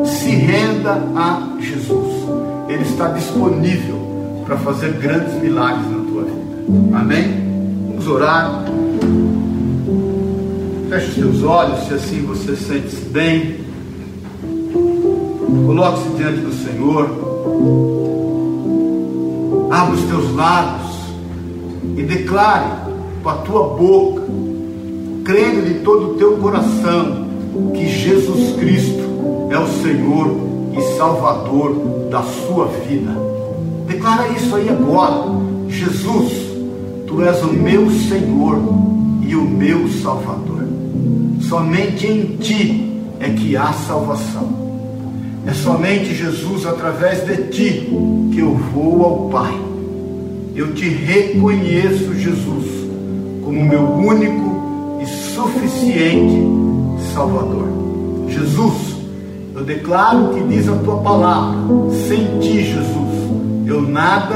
[0.05, 2.27] Se renda a Jesus.
[2.67, 6.99] Ele está disponível para fazer grandes milagres na tua vida.
[6.99, 7.87] Amém?
[7.87, 8.65] Vamos orar.
[10.89, 13.61] Feche os teus olhos, se assim você sente-se bem.
[15.65, 17.27] Coloque-se diante do Senhor.
[19.71, 20.97] Abra os teus lábios
[21.95, 22.67] e declare
[23.23, 24.16] com a tua boca,
[25.27, 27.27] crendo de todo o teu coração,
[27.73, 29.03] que Jesus Cristo
[29.51, 30.37] é o Senhor
[30.71, 33.11] e Salvador da sua vida.
[33.85, 35.25] Declara isso aí agora.
[35.67, 36.31] Jesus,
[37.05, 38.57] tu és o meu Senhor
[39.27, 40.65] e o meu Salvador.
[41.41, 44.47] Somente em ti é que há salvação.
[45.45, 47.89] É somente Jesus, através de ti,
[48.31, 49.59] que eu vou ao Pai.
[50.55, 52.65] Eu te reconheço, Jesus,
[53.43, 54.46] como meu único
[55.37, 56.41] suficiente
[57.13, 57.67] Salvador.
[58.27, 58.97] Jesus,
[59.55, 61.59] eu declaro que diz a tua palavra:
[62.07, 64.35] sem ti, Jesus, eu nada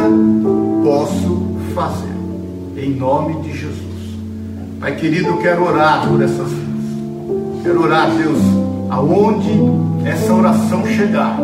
[0.83, 1.41] posso
[1.73, 2.11] fazer.
[2.77, 3.81] Em nome de Jesus.
[4.79, 7.61] Pai querido, eu quero orar por essas vidas.
[7.63, 8.39] Quero orar, Deus,
[8.89, 9.51] aonde
[10.07, 11.37] essa oração chegar,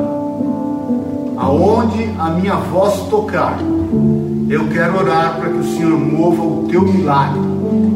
[1.37, 3.59] aonde a minha voz tocar,
[4.49, 7.46] eu quero orar para que o Senhor mova o teu milagre.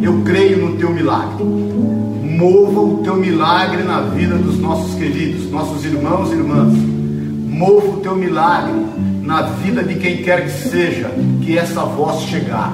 [0.01, 1.43] Eu creio no teu milagre.
[1.43, 6.73] Mova o teu milagre na vida dos nossos queridos, nossos irmãos e irmãs.
[6.73, 8.73] Mova o teu milagre
[9.21, 11.11] na vida de quem quer que seja,
[11.41, 12.73] que essa voz chegar.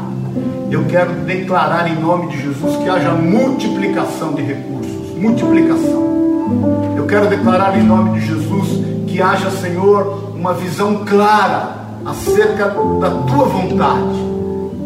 [0.71, 6.95] Eu quero declarar em nome de Jesus que haja multiplicação de recursos, multiplicação.
[6.95, 12.65] Eu quero declarar em nome de Jesus que haja, Senhor, uma visão clara acerca
[12.99, 14.17] da tua vontade,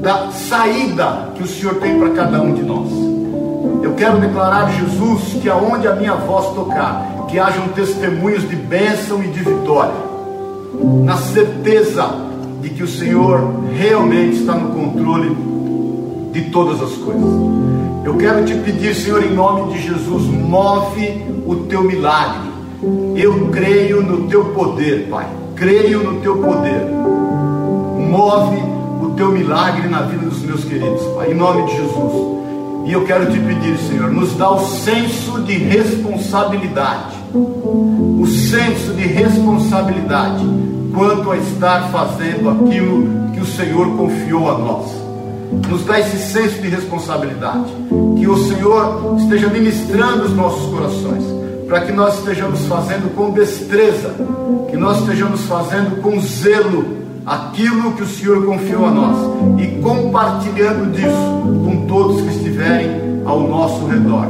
[0.02, 2.90] da saída que o Senhor tem para cada um de nós.
[3.84, 9.24] Eu quero declarar, Jesus, que aonde a minha voz tocar, que hajam testemunhos de bênção
[9.24, 9.94] e de vitória,
[11.04, 12.10] na certeza
[12.62, 15.38] de que o Senhor realmente está no controle
[16.32, 17.34] de todas as coisas.
[18.04, 22.50] Eu quero te pedir, Senhor, em nome de Jesus, move o teu milagre.
[23.16, 25.28] Eu creio no teu poder, Pai.
[25.56, 26.88] Creio no teu poder.
[28.10, 28.71] Move
[29.02, 32.42] o teu milagre na vida dos meus queridos, Pai, em nome de Jesus.
[32.86, 37.16] E eu quero te pedir, Senhor, nos dá o senso de responsabilidade.
[37.34, 40.44] O senso de responsabilidade
[40.94, 45.02] quanto a estar fazendo aquilo que o Senhor confiou a nós
[45.70, 47.72] nos dá esse senso de responsabilidade.
[48.18, 51.24] Que o Senhor esteja ministrando os nossos corações,
[51.68, 54.14] para que nós estejamos fazendo com destreza,
[54.70, 59.18] que nós estejamos fazendo com zelo aquilo que o Senhor confiou a nós
[59.60, 62.90] e compartilhando disso com todos que estiverem
[63.26, 64.26] ao nosso redor,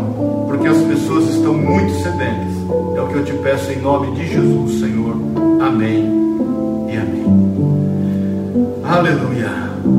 [0.47, 2.51] porque as pessoas estão muito sedentas.
[2.95, 5.15] É o que eu te peço em nome de Jesus, Senhor.
[5.61, 6.09] Amém
[6.89, 7.25] e amém.
[8.83, 9.49] Aleluia.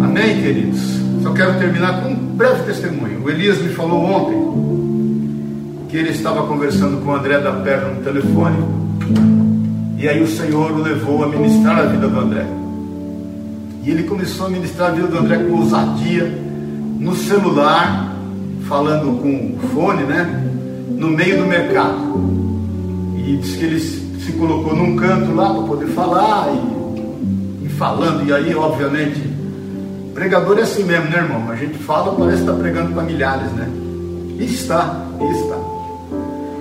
[0.05, 0.81] Amém, queridos.
[1.23, 3.23] Só quero terminar com um breve testemunho.
[3.25, 4.53] O Elias me falou ontem
[5.89, 8.57] que ele estava conversando com o André da Perna no telefone.
[9.99, 12.62] E aí o Senhor o levou a ministrar a vida do André.
[13.83, 16.25] E ele começou a ministrar a vida do André com ousadia,
[17.01, 18.15] no celular,
[18.69, 20.25] falando com o fone, né?
[20.97, 21.99] No meio do mercado.
[23.17, 28.25] E disse que ele se colocou num canto lá para poder falar e, e falando.
[28.25, 29.21] E aí, obviamente,
[30.15, 31.51] pregador é assim mesmo, né, irmão?
[31.51, 33.69] A gente fala, parece que está pregando para milhares, né?
[34.39, 35.59] E está, e está.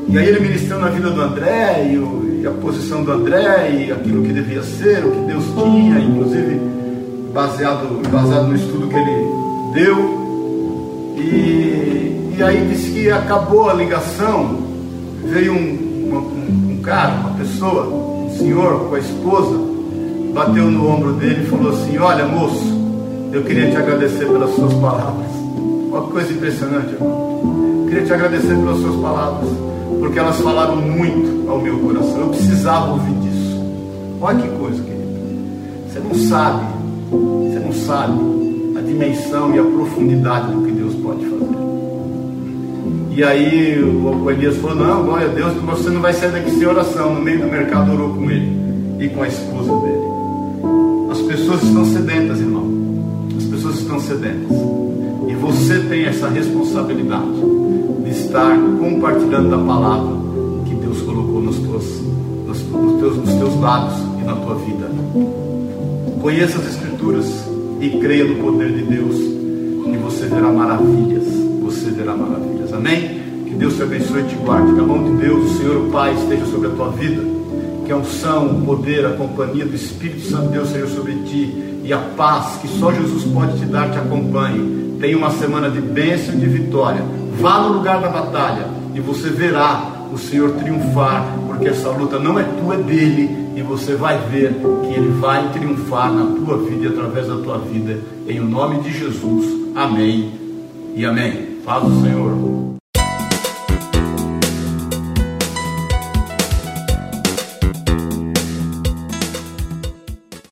[0.09, 3.71] E aí ele ministrando a vida do André e, o, e, a posição do André
[3.71, 6.59] e aquilo que devia ser, o que Deus tinha, inclusive
[7.33, 9.27] baseado, baseado no estudo que ele
[9.73, 10.21] deu.
[11.17, 14.57] E, e aí disse que acabou a ligação,
[15.25, 19.59] veio um, uma, um, um cara, uma pessoa, um senhor com a esposa,
[20.33, 22.81] bateu no ombro dele e falou assim: Olha, moço,
[23.31, 25.27] eu queria te agradecer pelas suas palavras.
[25.89, 27.85] Uma coisa impressionante, irmão.
[27.87, 29.49] Queria te agradecer pelas suas palavras,
[29.99, 32.21] porque elas falaram muito ao meu coração.
[32.21, 33.61] Eu precisava ouvir disso.
[34.21, 35.01] Olha que coisa, querido.
[35.89, 36.65] Você não sabe,
[37.11, 38.19] você não sabe
[38.77, 41.61] a dimensão e a profundidade do que Deus pode fazer.
[43.13, 46.65] E aí o Elias falou: Não, glória a Deus, você não vai sair daqui sem
[46.65, 47.13] oração.
[47.13, 48.49] No meio do mercado orou com ele
[48.99, 50.01] e com a esposa dele.
[51.11, 52.71] As pessoas estão sedentas, irmão.
[53.37, 54.57] As pessoas estão sedentas.
[55.27, 57.27] E você tem essa responsabilidade
[58.03, 60.15] de estar compartilhando da palavra
[60.65, 62.01] que Deus colocou nos teus,
[62.47, 64.89] nos, nos teus, nos teus lábios e na tua vida.
[66.21, 66.90] Conheça as Escrituras
[67.81, 71.23] e creia no poder de Deus, e você verá maravilhas.
[71.63, 72.71] Você verá maravilhas.
[72.73, 73.21] Amém?
[73.45, 74.73] Que Deus te abençoe e te guarde.
[74.73, 77.23] Que a mão de Deus, o Senhor, o Pai, esteja sobre a tua vida.
[77.85, 81.81] Que a unção, o poder, a companhia do Espírito Santo de Deus seja sobre ti.
[81.83, 84.97] E a paz que só Jesus pode te dar te acompanhe.
[84.99, 87.03] Tenha uma semana de bênção e de vitória.
[87.39, 92.37] Vá no lugar da batalha e você verá o Senhor triunfar, porque essa luta não
[92.37, 96.85] é tua, é dele, e você vai ver que ele vai triunfar na tua vida
[96.85, 99.45] e através da tua vida, em o nome de Jesus.
[99.75, 100.31] Amém
[100.95, 101.57] e amém.
[101.65, 102.70] Paz do Senhor.